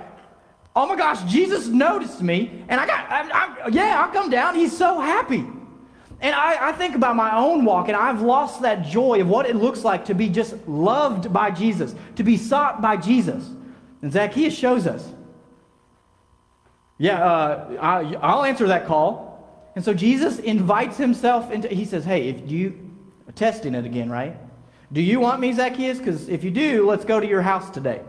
Oh 0.75 0.85
my 0.85 0.95
gosh, 0.95 1.23
Jesus 1.23 1.65
noticed 1.65 2.21
me, 2.21 2.63
and 2.69 2.79
I 2.79 2.85
got, 2.85 3.09
I, 3.09 3.21
I, 3.31 3.67
yeah, 3.69 4.05
I 4.07 4.13
come 4.13 4.29
down. 4.29 4.53
He's 4.53 4.77
so 4.77 4.99
happy. 4.99 5.43
And 6.21 6.35
I, 6.35 6.69
I, 6.69 6.71
think 6.73 6.93
about 6.93 7.15
my 7.15 7.35
own 7.35 7.65
walk, 7.65 7.87
and 7.87 7.97
I've 7.97 8.21
lost 8.21 8.61
that 8.61 8.85
joy 8.85 9.21
of 9.21 9.27
what 9.27 9.47
it 9.47 9.55
looks 9.55 9.83
like 9.83 10.05
to 10.05 10.13
be 10.13 10.29
just 10.29 10.55
loved 10.67 11.33
by 11.33 11.49
Jesus, 11.49 11.95
to 12.17 12.23
be 12.23 12.37
sought 12.37 12.83
by 12.83 12.97
Jesus. 12.97 13.49
And 14.03 14.13
Zacchaeus 14.13 14.53
shows 14.55 14.85
us. 14.85 15.03
Yeah, 16.99 17.25
uh, 17.25 17.77
I, 17.81 18.15
I'll 18.21 18.43
answer 18.43 18.67
that 18.67 18.85
call. 18.85 19.28
And 19.79 19.85
so 19.85 19.93
Jesus 19.93 20.39
invites 20.39 20.97
himself 20.97 21.51
into, 21.51 21.69
he 21.69 21.85
says, 21.85 22.03
Hey, 22.03 22.27
if 22.27 22.51
you, 22.51 22.77
testing 23.35 23.75
it 23.75 23.85
again, 23.85 24.09
right? 24.09 24.35
Do 24.91 25.01
you 25.01 25.21
want 25.21 25.39
me, 25.39 25.53
Zacchaeus? 25.53 25.99
Because 25.99 26.27
if 26.27 26.43
you 26.43 26.51
do, 26.51 26.85
let's 26.85 27.05
go 27.05 27.17
to 27.17 27.25
your 27.25 27.41
house 27.41 27.69
today. 27.69 28.01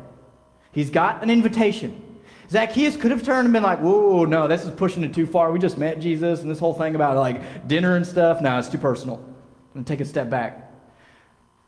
He's 0.72 0.90
got 0.90 1.22
an 1.22 1.30
invitation. 1.30 2.18
Zacchaeus 2.50 2.96
could 2.96 3.12
have 3.12 3.22
turned 3.22 3.46
and 3.46 3.52
been 3.52 3.62
like, 3.62 3.78
whoa, 3.78 4.24
no, 4.24 4.48
this 4.48 4.64
is 4.64 4.70
pushing 4.72 5.04
it 5.04 5.14
too 5.14 5.28
far. 5.28 5.52
We 5.52 5.60
just 5.60 5.78
met 5.78 6.00
Jesus 6.00 6.40
and 6.40 6.50
this 6.50 6.58
whole 6.58 6.74
thing 6.74 6.96
about 6.96 7.16
like 7.16 7.68
dinner 7.68 7.94
and 7.94 8.04
stuff. 8.04 8.40
No, 8.40 8.58
it's 8.58 8.68
too 8.68 8.76
personal. 8.76 9.24
To 9.76 9.84
take 9.84 10.00
a 10.00 10.04
step 10.04 10.28
back. 10.28 10.72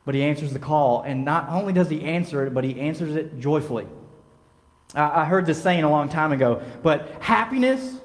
But 0.05 0.17
he 0.17 0.25
answers 0.25 0.53
the 0.53 0.59
call, 0.59 1.03
and 1.03 1.25
not 1.25 1.49
only 1.49 1.73
does 1.73 1.89
he 1.89 2.03
answer 2.03 2.45
it, 2.45 2.53
but 2.53 2.65
he 2.65 2.81
answers 2.81 3.15
it 3.15 3.39
joyfully. 3.39 3.87
I 4.97 5.27
heard 5.27 5.47
this 5.47 5.63
saying 5.63 5.85
a 5.85 5.91
long 5.91 6.09
time 6.09 6.33
ago, 6.33 6.61
but 6.83 7.09
happiness 7.21 8.01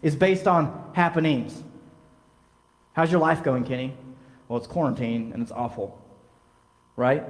is 0.00 0.16
based 0.16 0.48
on 0.48 0.81
happenings. 0.94 1.62
How's 2.92 3.10
your 3.10 3.20
life 3.20 3.42
going, 3.42 3.64
Kenny? 3.64 3.94
Well, 4.48 4.58
it's 4.58 4.66
quarantine 4.66 5.32
and 5.32 5.42
it's 5.42 5.52
awful. 5.52 5.98
Right? 6.96 7.24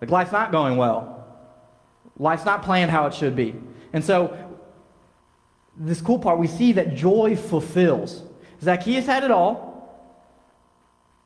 Like, 0.00 0.10
life's 0.10 0.32
not 0.32 0.52
going 0.52 0.76
well. 0.76 1.26
Life's 2.18 2.44
not 2.44 2.62
playing 2.62 2.88
how 2.88 3.06
it 3.06 3.14
should 3.14 3.34
be. 3.34 3.54
And 3.92 4.04
so, 4.04 4.36
this 5.76 6.00
cool 6.00 6.18
part, 6.18 6.38
we 6.38 6.46
see 6.46 6.72
that 6.72 6.94
joy 6.94 7.36
fulfills. 7.36 8.22
Zacchaeus 8.62 9.06
had 9.06 9.24
it 9.24 9.30
all. 9.30 9.70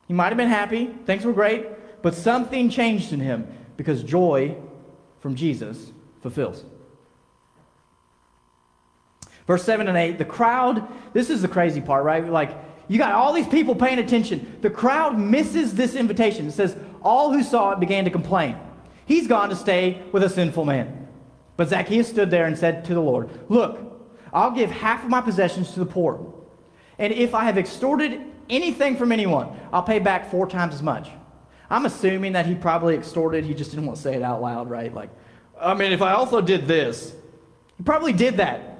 He 0.07 0.13
might 0.13 0.27
have 0.27 0.37
been 0.37 0.49
happy, 0.49 0.87
things 1.05 1.25
were 1.25 1.33
great, 1.33 1.67
but 2.01 2.13
something 2.13 2.69
changed 2.69 3.11
in 3.11 3.19
him 3.19 3.47
because 3.75 4.03
joy 4.03 4.55
from 5.19 5.35
Jesus 5.35 5.91
fulfills. 6.21 6.63
Verse 9.47 9.63
7 9.63 9.87
and 9.87 9.97
8, 9.97 10.17
the 10.17 10.25
crowd, 10.25 10.87
this 11.13 11.29
is 11.29 11.41
the 11.41 11.47
crazy 11.47 11.81
part, 11.81 12.03
right? 12.03 12.27
Like, 12.27 12.57
you 12.87 12.97
got 12.97 13.13
all 13.13 13.33
these 13.33 13.47
people 13.47 13.75
paying 13.75 13.99
attention. 13.99 14.57
The 14.61 14.69
crowd 14.69 15.17
misses 15.17 15.73
this 15.73 15.95
invitation. 15.95 16.47
It 16.47 16.51
says, 16.51 16.75
All 17.01 17.31
who 17.31 17.43
saw 17.43 17.71
it 17.71 17.79
began 17.79 18.05
to 18.05 18.11
complain. 18.11 18.57
He's 19.05 19.27
gone 19.27 19.49
to 19.49 19.55
stay 19.55 20.01
with 20.11 20.23
a 20.23 20.29
sinful 20.29 20.65
man. 20.65 21.07
But 21.57 21.69
Zacchaeus 21.69 22.09
stood 22.09 22.31
there 22.31 22.45
and 22.45 22.57
said 22.57 22.85
to 22.85 22.93
the 22.93 23.01
Lord, 23.01 23.29
Look, 23.49 23.79
I'll 24.33 24.51
give 24.51 24.69
half 24.69 25.03
of 25.03 25.09
my 25.09 25.21
possessions 25.21 25.71
to 25.73 25.79
the 25.79 25.85
poor. 25.85 26.33
And 26.99 27.13
if 27.13 27.33
I 27.33 27.45
have 27.45 27.57
extorted 27.57 28.21
anything 28.49 28.97
from 28.97 29.11
anyone, 29.11 29.57
I'll 29.71 29.83
pay 29.83 29.99
back 29.99 30.29
four 30.29 30.47
times 30.47 30.75
as 30.75 30.83
much. 30.83 31.09
I'm 31.69 31.85
assuming 31.85 32.33
that 32.33 32.45
he 32.45 32.53
probably 32.53 32.95
extorted, 32.95 33.43
he 33.43 33.53
just 33.53 33.71
didn't 33.71 33.85
want 33.85 33.97
to 33.97 34.03
say 34.03 34.15
it 34.15 34.21
out 34.21 34.41
loud, 34.41 34.69
right? 34.69 34.93
Like, 34.93 35.09
I 35.59 35.73
mean, 35.73 35.91
if 35.91 36.01
I 36.01 36.13
also 36.13 36.41
did 36.41 36.67
this, 36.67 37.13
he 37.77 37.83
probably 37.83 38.13
did 38.13 38.37
that. 38.37 38.74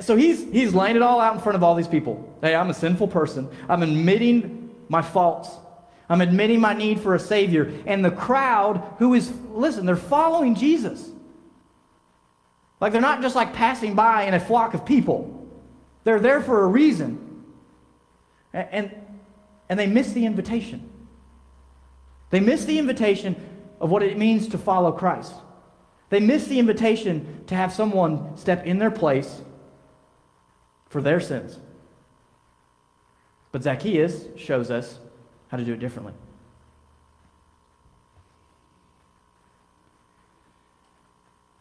So 0.00 0.16
he's, 0.16 0.42
he's 0.50 0.74
laying 0.74 0.96
it 0.96 1.02
all 1.02 1.20
out 1.20 1.34
in 1.34 1.40
front 1.40 1.56
of 1.56 1.62
all 1.62 1.74
these 1.74 1.88
people. 1.88 2.38
Hey, 2.40 2.54
I'm 2.54 2.70
a 2.70 2.74
sinful 2.74 3.08
person. 3.08 3.48
I'm 3.68 3.82
admitting 3.82 4.74
my 4.88 5.02
faults. 5.02 5.50
I'm 6.08 6.20
admitting 6.20 6.60
my 6.60 6.74
need 6.74 7.00
for 7.00 7.14
a 7.14 7.18
Savior. 7.18 7.72
And 7.86 8.04
the 8.04 8.10
crowd 8.10 8.94
who 8.98 9.14
is, 9.14 9.32
listen, 9.50 9.86
they're 9.86 9.96
following 9.96 10.54
Jesus. 10.54 11.10
Like 12.80 12.92
they're 12.92 13.00
not 13.00 13.22
just 13.22 13.34
like 13.34 13.54
passing 13.54 13.94
by 13.94 14.24
in 14.24 14.34
a 14.34 14.40
flock 14.40 14.74
of 14.74 14.84
people. 14.84 15.48
They're 16.04 16.20
there 16.20 16.40
for 16.40 16.64
a 16.64 16.66
reason. 16.66 17.44
And, 18.52 18.68
and, 18.72 18.94
and 19.68 19.78
they 19.78 19.86
miss 19.86 20.12
the 20.12 20.26
invitation. 20.26 20.88
They 22.30 22.40
miss 22.40 22.64
the 22.64 22.78
invitation 22.78 23.36
of 23.80 23.90
what 23.90 24.02
it 24.02 24.18
means 24.18 24.48
to 24.48 24.58
follow 24.58 24.92
Christ. 24.92 25.32
They 26.10 26.20
miss 26.20 26.46
the 26.46 26.58
invitation 26.58 27.44
to 27.46 27.54
have 27.54 27.72
someone 27.72 28.36
step 28.36 28.66
in 28.66 28.78
their 28.78 28.90
place 28.90 29.40
for 30.92 31.00
their 31.00 31.20
sins. 31.20 31.58
But 33.50 33.62
Zacchaeus 33.62 34.26
shows 34.36 34.70
us 34.70 34.98
how 35.48 35.56
to 35.56 35.64
do 35.64 35.72
it 35.72 35.80
differently. 35.80 36.12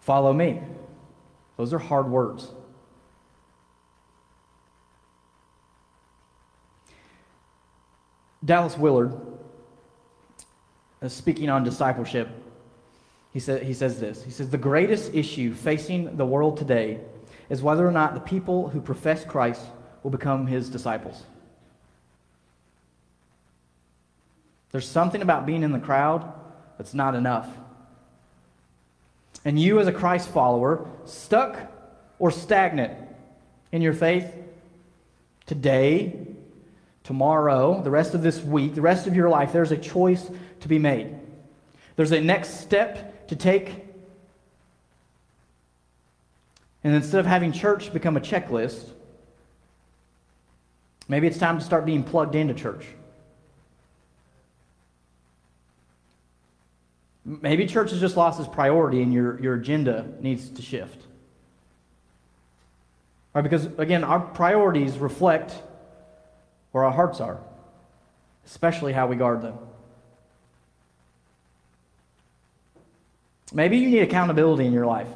Follow 0.02 0.34
me. 0.34 0.60
Those 1.56 1.74
are 1.74 1.80
hard 1.80 2.10
words. 2.10 2.52
Dallas 8.44 8.78
Willard, 8.78 9.13
uh, 11.02 11.08
speaking 11.08 11.50
on 11.50 11.63
discipleship, 11.63 12.28
he, 13.32 13.39
said, 13.39 13.63
he 13.63 13.74
says 13.74 13.98
this. 13.98 14.24
He 14.24 14.32
says, 14.32 14.50
The 14.50 14.58
greatest 14.58 15.13
issue 15.13 15.54
facing 15.54 16.17
the 16.17 16.26
world 16.26 16.58
today 16.58 17.00
is 17.52 17.62
whether 17.62 17.86
or 17.86 17.92
not 17.92 18.14
the 18.14 18.22
people 18.22 18.70
who 18.70 18.80
profess 18.80 19.26
Christ 19.26 19.62
will 20.04 20.10
become 20.10 20.48
his 20.48 20.70
disciples. 20.70 21.22
There's 24.72 24.88
something 24.88 25.22
about 25.22 25.46
being 25.46 25.62
in 25.62 25.74
the 25.74 25.80
crowd 25.80 26.32
that's 26.78 26.94
not 26.94 27.14
enough. 27.14 27.50
And 29.44 29.60
you, 29.60 29.82
as 29.82 29.88
a 29.88 29.92
Christ 29.92 30.30
follower, 30.30 30.88
stuck 31.04 31.70
or 32.20 32.32
stagnant 32.32 32.97
in 33.74 33.82
your 33.82 33.93
faith 33.93 34.34
today, 35.45 36.26
tomorrow, 37.04 37.82
the 37.84 37.91
rest 37.91 38.14
of 38.14 38.24
this 38.24 38.41
week, 38.41 38.76
the 38.76 38.82
rest 38.82 39.08
of 39.08 39.16
your 39.16 39.28
life, 39.28 39.52
there's 39.52 39.74
a 39.74 39.78
choice 39.78 40.32
to 40.62 40.70
be 40.70 40.80
made. 40.80 41.20
There's 41.97 42.14
a 42.14 42.22
next 42.22 42.62
step 42.62 43.28
to 43.28 43.36
take. 43.36 43.91
And 46.84 46.95
instead 46.95 47.19
of 47.19 47.25
having 47.25 47.51
church 47.51 47.93
become 47.93 48.17
a 48.17 48.21
checklist, 48.21 48.89
maybe 51.07 51.27
it's 51.27 51.38
time 51.38 51.59
to 51.59 51.63
start 51.63 51.86
being 51.86 52.03
plugged 52.03 52.36
into 52.36 52.53
church. 52.53 52.86
Maybe 57.23 57.67
church 57.67 57.91
has 57.91 57.99
just 57.99 58.17
lost 58.17 58.39
its 58.39 58.49
priority 58.49 59.03
and 59.03 59.13
your, 59.13 59.39
your 59.39 59.53
agenda 59.53 60.07
needs 60.19 60.49
to 60.49 60.61
shift. 60.61 61.03
Right, 63.34 63.43
because, 63.43 63.65
again, 63.77 64.03
our 64.03 64.19
priorities 64.19 64.97
reflect 64.97 65.53
where 66.71 66.84
our 66.84 66.91
hearts 66.91 67.21
are, 67.21 67.39
especially 68.45 68.91
how 68.91 69.07
we 69.07 69.15
guard 69.15 69.41
them. 69.41 69.57
Maybe 73.53 73.77
you 73.77 73.89
need 73.89 73.99
accountability 73.99 74.65
in 74.65 74.73
your 74.73 74.86
life. 74.86 75.07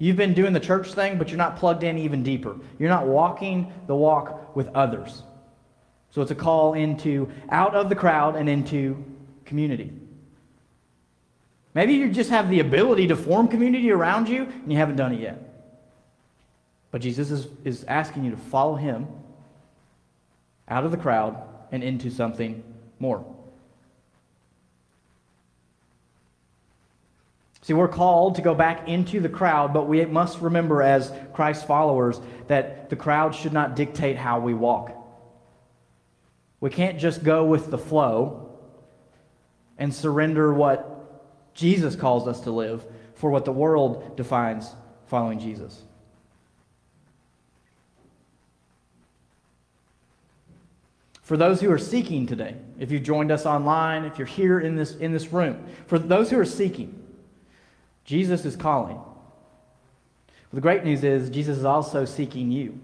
You've 0.00 0.16
been 0.16 0.32
doing 0.32 0.54
the 0.54 0.60
church 0.60 0.94
thing, 0.94 1.18
but 1.18 1.28
you're 1.28 1.36
not 1.36 1.58
plugged 1.58 1.84
in 1.84 1.98
even 1.98 2.22
deeper. 2.22 2.56
You're 2.78 2.88
not 2.88 3.06
walking 3.06 3.70
the 3.86 3.94
walk 3.94 4.56
with 4.56 4.68
others. 4.68 5.22
So 6.10 6.22
it's 6.22 6.30
a 6.30 6.34
call 6.34 6.72
into 6.72 7.30
out 7.50 7.74
of 7.74 7.90
the 7.90 7.94
crowd 7.94 8.34
and 8.34 8.48
into 8.48 9.04
community. 9.44 9.92
Maybe 11.74 11.92
you 11.92 12.10
just 12.10 12.30
have 12.30 12.48
the 12.48 12.60
ability 12.60 13.08
to 13.08 13.16
form 13.16 13.46
community 13.46 13.90
around 13.90 14.26
you 14.26 14.44
and 14.44 14.72
you 14.72 14.78
haven't 14.78 14.96
done 14.96 15.12
it 15.12 15.20
yet. 15.20 15.38
But 16.90 17.02
Jesus 17.02 17.30
is, 17.30 17.46
is 17.64 17.84
asking 17.84 18.24
you 18.24 18.30
to 18.30 18.38
follow 18.38 18.76
him 18.76 19.06
out 20.66 20.84
of 20.84 20.92
the 20.92 20.96
crowd 20.96 21.36
and 21.70 21.84
into 21.84 22.10
something 22.10 22.64
more. 22.98 23.22
See, 27.70 27.74
we're 27.74 27.86
called 27.86 28.34
to 28.34 28.42
go 28.42 28.52
back 28.52 28.88
into 28.88 29.20
the 29.20 29.28
crowd, 29.28 29.72
but 29.72 29.86
we 29.86 30.04
must 30.04 30.40
remember 30.40 30.82
as 30.82 31.12
Christ 31.32 31.68
followers 31.68 32.20
that 32.48 32.90
the 32.90 32.96
crowd 32.96 33.32
should 33.32 33.52
not 33.52 33.76
dictate 33.76 34.16
how 34.16 34.40
we 34.40 34.54
walk. 34.54 34.92
We 36.58 36.70
can't 36.70 36.98
just 36.98 37.22
go 37.22 37.44
with 37.44 37.70
the 37.70 37.78
flow 37.78 38.58
and 39.78 39.94
surrender 39.94 40.52
what 40.52 41.54
Jesus 41.54 41.94
calls 41.94 42.26
us 42.26 42.40
to 42.40 42.50
live 42.50 42.84
for 43.14 43.30
what 43.30 43.44
the 43.44 43.52
world 43.52 44.16
defines 44.16 44.74
following 45.06 45.38
Jesus. 45.38 45.80
For 51.22 51.36
those 51.36 51.60
who 51.60 51.70
are 51.70 51.78
seeking 51.78 52.26
today, 52.26 52.56
if 52.80 52.90
you've 52.90 53.04
joined 53.04 53.30
us 53.30 53.46
online, 53.46 54.04
if 54.06 54.18
you're 54.18 54.26
here 54.26 54.58
in 54.58 54.74
this, 54.74 54.96
in 54.96 55.12
this 55.12 55.32
room, 55.32 55.64
for 55.86 56.00
those 56.00 56.30
who 56.30 56.36
are 56.40 56.44
seeking, 56.44 56.99
Jesus 58.10 58.44
is 58.44 58.56
calling. 58.56 58.98
The 60.52 60.60
great 60.60 60.82
news 60.82 61.04
is 61.04 61.30
Jesus 61.30 61.58
is 61.58 61.64
also 61.64 62.04
seeking 62.04 62.50
you. 62.50 62.76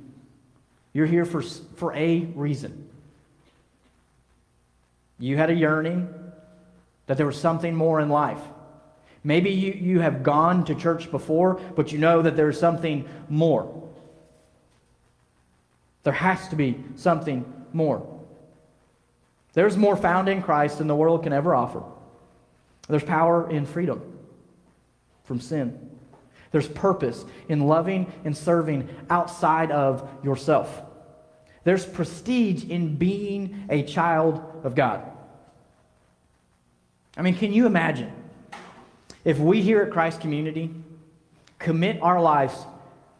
You're 0.92 1.06
here 1.06 1.24
for, 1.24 1.42
for 1.42 1.92
a 1.94 2.20
reason. 2.36 2.88
You 5.18 5.36
had 5.36 5.50
a 5.50 5.52
yearning 5.52 6.08
that 7.06 7.16
there 7.16 7.26
was 7.26 7.40
something 7.40 7.74
more 7.74 7.98
in 7.98 8.08
life. 8.08 8.38
Maybe 9.24 9.50
you, 9.50 9.72
you 9.72 9.98
have 9.98 10.22
gone 10.22 10.64
to 10.66 10.76
church 10.76 11.10
before, 11.10 11.54
but 11.74 11.90
you 11.90 11.98
know 11.98 12.22
that 12.22 12.36
there's 12.36 12.60
something 12.60 13.08
more. 13.28 13.90
There 16.04 16.12
has 16.12 16.46
to 16.50 16.56
be 16.56 16.84
something 16.94 17.52
more. 17.72 18.06
There's 19.54 19.76
more 19.76 19.96
found 19.96 20.28
in 20.28 20.40
Christ 20.40 20.78
than 20.78 20.86
the 20.86 20.94
world 20.94 21.24
can 21.24 21.32
ever 21.32 21.52
offer. 21.52 21.82
There's 22.86 23.02
power 23.02 23.50
in 23.50 23.66
freedom 23.66 24.15
from 25.26 25.40
sin. 25.40 25.90
There's 26.52 26.68
purpose 26.68 27.24
in 27.48 27.66
loving 27.66 28.10
and 28.24 28.36
serving 28.36 28.88
outside 29.10 29.70
of 29.70 30.08
yourself. 30.24 30.82
There's 31.64 31.84
prestige 31.84 32.64
in 32.64 32.96
being 32.96 33.66
a 33.68 33.82
child 33.82 34.42
of 34.64 34.74
God. 34.74 35.02
I 37.16 37.22
mean, 37.22 37.34
can 37.34 37.52
you 37.52 37.66
imagine 37.66 38.12
if 39.24 39.38
we 39.38 39.62
here 39.62 39.82
at 39.82 39.90
Christ 39.90 40.20
Community 40.20 40.70
commit 41.58 42.00
our 42.02 42.20
lives 42.20 42.54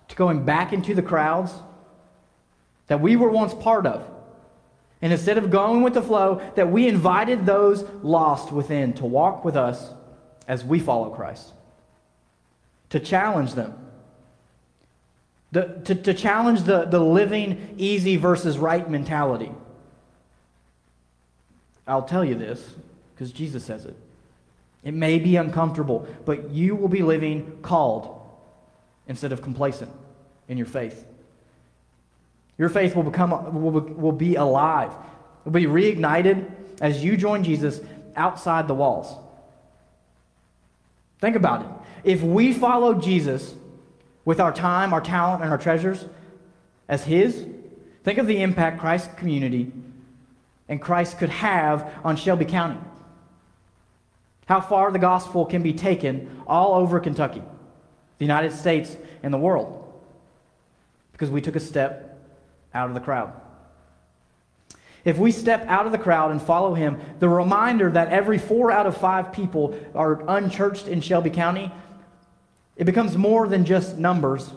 to 0.09 0.17
going 0.17 0.45
back 0.45 0.73
into 0.73 0.95
the 0.95 1.03
crowds 1.03 1.53
that 2.87 3.01
we 3.01 3.17
were 3.17 3.31
once 3.31 3.53
part 3.55 3.87
of? 3.87 4.09
And 5.03 5.13
instead 5.13 5.39
of 5.39 5.51
going 5.51 5.83
with 5.83 5.95
the 5.95 6.03
flow, 6.03 6.41
that 6.55 6.71
we 6.71 6.89
invited 6.89 7.45
those 7.45 7.83
lost 8.03 8.53
within 8.53 8.93
to 8.95 9.07
walk 9.07 9.45
with 9.45 9.57
us 9.57 9.91
as 10.49 10.65
we 10.65 10.79
follow 10.79 11.11
Christ, 11.11 11.53
to 12.91 13.01
challenge 13.01 13.55
them, 13.55 13.75
the, 15.53 15.81
to, 15.85 15.95
to 15.95 16.15
challenge 16.15 16.63
the, 16.63 16.85
the 16.85 17.01
living 17.01 17.75
easy 17.79 18.17
versus 18.17 18.59
right 18.59 18.89
mentality. 18.91 19.53
I'll 21.87 22.03
tell 22.03 22.25
you 22.25 22.35
this 22.35 22.63
because 23.15 23.33
Jesus 23.33 23.65
says 23.65 23.85
it. 23.85 23.97
It 24.85 24.95
may 24.95 25.19
be 25.19 25.37
uncomfortable, 25.37 26.07
but 26.25 26.51
you 26.51 26.77
will 26.77 26.89
be 26.89 27.03
living 27.03 27.59
called 27.63 28.21
instead 29.09 29.33
of 29.33 29.43
complacent 29.43 29.91
in 30.49 30.59
your 30.59 30.67
faith. 30.67 31.05
Your 32.59 32.69
faith 32.69 32.95
will, 32.95 33.03
become, 33.03 33.31
will, 33.63 33.81
will 33.81 34.13
be 34.13 34.37
alive, 34.37 34.93
will 35.45 35.53
be 35.53 35.67
reignited 35.67 36.51
as 36.81 37.03
you 37.03 37.17
join 37.17 37.45
Jesus 37.45 37.81
outside 38.15 38.69
the 38.69 38.75
walls. 38.75 39.13
Think 41.21 41.37
about 41.37 41.63
it. 41.63 41.69
If 42.05 42.23
we 42.23 42.53
follow 42.53 42.95
Jesus 42.95 43.55
with 44.25 44.41
our 44.41 44.53
time, 44.53 44.93
our 44.93 45.01
talent, 45.01 45.43
and 45.43 45.51
our 45.51 45.59
treasures 45.59 46.05
as 46.89 47.05
His, 47.05 47.47
think 48.05 48.19
of 48.19 48.27
the 48.27 48.43
impact 48.43 48.81
Christ's 48.81 49.13
community 49.15 49.73
and 50.69 50.81
Christ 50.81 51.19
could 51.19 51.31
have 51.31 51.93
on 52.05 52.17
Shelby 52.17 52.45
County. 52.45 52.79
How 54.47 54.61
far 54.61 54.93
the 54.93 54.99
gospel 54.99 55.45
can 55.45 55.63
be 55.63 55.73
taken 55.73 56.43
all 56.47 56.75
over 56.75 57.01
Kentucky, 57.01 57.43
the 58.19 58.25
United 58.25 58.53
States, 58.53 58.97
and 59.23 59.33
the 59.33 59.39
world. 59.39 59.83
Because 61.13 61.31
we 61.31 61.41
took 61.41 61.57
a 61.57 61.61
step 61.61 62.19
out 62.75 62.89
of 62.89 62.95
the 62.95 63.01
crowd. 63.01 63.33
If 65.07 65.19
we 65.19 65.31
step 65.31 65.65
out 65.69 65.87
of 65.87 65.93
the 65.93 65.99
crowd 65.99 66.33
and 66.33 66.43
follow 66.43 66.75
him, 66.75 67.01
the 67.21 67.29
reminder 67.29 67.89
that 67.93 68.09
every 68.09 68.39
four 68.39 68.73
out 68.73 68.87
of 68.87 68.97
five 68.97 69.33
people 69.33 69.79
are 69.95 70.29
unchurched 70.29 70.89
in 70.89 71.01
Shelby 71.01 71.31
County, 71.31 71.71
it 72.75 72.87
becomes 72.87 73.17
more 73.17 73.47
than 73.47 73.65
just 73.65 73.97
numbers, 73.99 74.51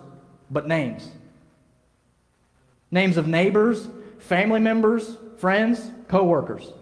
but 0.49 0.67
names. 0.67 1.07
Names 2.89 3.15
of 3.15 3.27
neighbors, 3.27 3.87
family 4.17 4.59
members, 4.59 5.17
friends, 5.37 5.91
co 6.07 6.23
workers. 6.23 6.73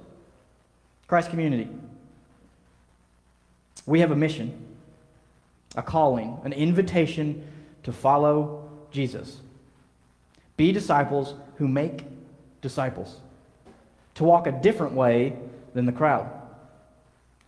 Christ 1.09 1.29
community. 1.29 1.67
We 3.85 3.99
have 3.99 4.11
a 4.11 4.15
mission, 4.15 4.65
a 5.75 5.83
calling, 5.83 6.39
an 6.45 6.53
invitation 6.53 7.45
to 7.83 7.91
follow 7.91 8.69
Jesus. 8.91 9.41
Be 10.55 10.71
disciples 10.71 11.33
who 11.57 11.67
make 11.67 12.05
disciples. 12.61 13.19
To 14.17 14.23
walk 14.23 14.45
a 14.45 14.51
different 14.51 14.93
way 14.93 15.35
than 15.73 15.85
the 15.85 15.91
crowd. 15.91 16.29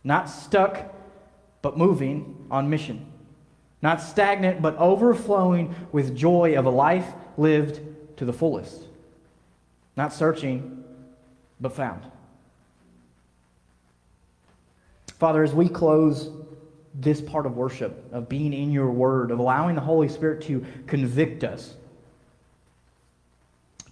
Not 0.03 0.29
stuck, 0.29 0.93
but 1.61 1.77
moving 1.77 2.47
on 2.49 2.69
mission. 2.69 3.05
Not 3.81 4.01
stagnant, 4.01 4.61
but 4.61 4.75
overflowing 4.77 5.75
with 5.91 6.15
joy 6.15 6.57
of 6.57 6.65
a 6.65 6.69
life 6.69 7.05
lived 7.37 7.81
to 8.17 8.25
the 8.25 8.33
fullest. 8.33 8.83
Not 9.95 10.13
searching, 10.13 10.83
but 11.59 11.73
found. 11.73 12.03
Father, 15.19 15.43
as 15.43 15.53
we 15.53 15.67
close 15.67 16.31
this 16.93 17.21
part 17.21 17.45
of 17.45 17.57
worship, 17.57 18.09
of 18.11 18.27
being 18.29 18.53
in 18.53 18.71
your 18.71 18.89
word, 18.89 19.31
of 19.31 19.39
allowing 19.39 19.75
the 19.75 19.81
Holy 19.81 20.09
Spirit 20.09 20.41
to 20.43 20.65
convict 20.87 21.43
us 21.43 21.75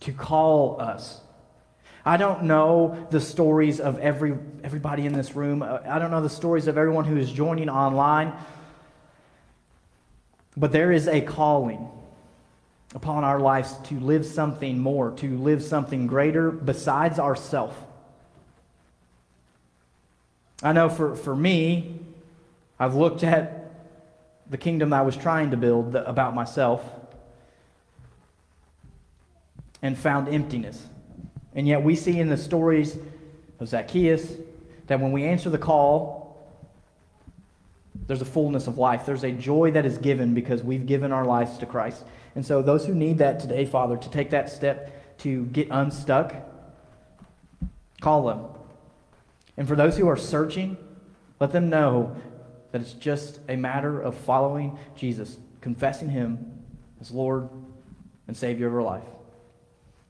to 0.01 0.13
call 0.13 0.79
us. 0.79 1.19
I 2.07 2.15
don't 2.15 2.43
know 2.43 3.05
the 3.11 3.19
stories 3.19 3.81
of 3.81 3.99
every, 3.99 4.33
everybody 4.63 5.05
in 5.05 5.11
this 5.11 5.35
room. 5.35 5.61
Uh, 5.61 5.79
I 5.85 5.99
don't 5.99 6.09
know 6.09 6.21
the 6.21 6.29
stories 6.29 6.67
of 6.67 6.77
everyone 6.77 7.03
who 7.03 7.17
is 7.17 7.29
joining 7.29 7.67
online. 7.67 8.31
But 10.55 10.71
there 10.71 10.93
is 10.93 11.09
a 11.09 11.19
calling 11.19 11.85
upon 12.95 13.25
our 13.25 13.41
lives 13.41 13.75
to 13.89 13.99
live 13.99 14.25
something 14.25 14.79
more, 14.79 15.11
to 15.17 15.37
live 15.37 15.61
something 15.61 16.07
greater 16.07 16.49
besides 16.49 17.19
ourself. 17.19 17.77
I 20.63 20.71
know 20.71 20.87
for, 20.87 21.13
for 21.13 21.35
me, 21.35 21.99
I've 22.79 22.95
looked 22.95 23.25
at 23.25 23.69
the 24.49 24.57
kingdom 24.57 24.93
I 24.93 25.01
was 25.01 25.17
trying 25.17 25.51
to 25.51 25.57
build 25.57 25.93
about 25.93 26.33
myself 26.33 26.81
and 29.81 29.97
found 29.97 30.29
emptiness. 30.29 30.81
And 31.57 31.67
yet 31.67 31.83
we 31.83 31.95
see 31.95 32.19
in 32.19 32.29
the 32.29 32.37
stories 32.37 32.97
of 33.59 33.67
Zacchaeus 33.67 34.31
that 34.85 34.99
when 35.01 35.11
we 35.11 35.25
answer 35.25 35.49
the 35.49 35.57
call, 35.57 36.53
there's 38.05 38.21
a 38.21 38.25
fullness 38.25 38.67
of 38.67 38.77
life. 38.77 39.05
There's 39.07 39.23
a 39.23 39.31
joy 39.31 39.71
that 39.71 39.83
is 39.85 39.97
given 39.97 40.35
because 40.35 40.63
we've 40.63 40.85
given 40.85 41.11
our 41.11 41.25
lives 41.25 41.57
to 41.57 41.65
Christ. 41.65 42.05
And 42.35 42.45
so, 42.45 42.61
those 42.61 42.85
who 42.85 42.93
need 42.93 43.17
that 43.17 43.39
today, 43.39 43.65
Father, 43.65 43.97
to 43.97 44.09
take 44.09 44.29
that 44.29 44.49
step 44.49 45.17
to 45.19 45.45
get 45.45 45.67
unstuck, 45.71 46.35
call 48.01 48.27
them. 48.27 48.45
And 49.57 49.67
for 49.67 49.75
those 49.75 49.97
who 49.97 50.07
are 50.07 50.15
searching, 50.15 50.77
let 51.39 51.51
them 51.51 51.69
know 51.71 52.15
that 52.71 52.81
it's 52.81 52.93
just 52.93 53.39
a 53.49 53.55
matter 53.55 53.99
of 53.99 54.15
following 54.15 54.77
Jesus, 54.95 55.37
confessing 55.61 56.09
Him 56.09 56.63
as 57.01 57.09
Lord 57.09 57.49
and 58.27 58.37
Savior 58.37 58.67
of 58.67 58.75
our 58.75 58.83
life. 58.83 59.03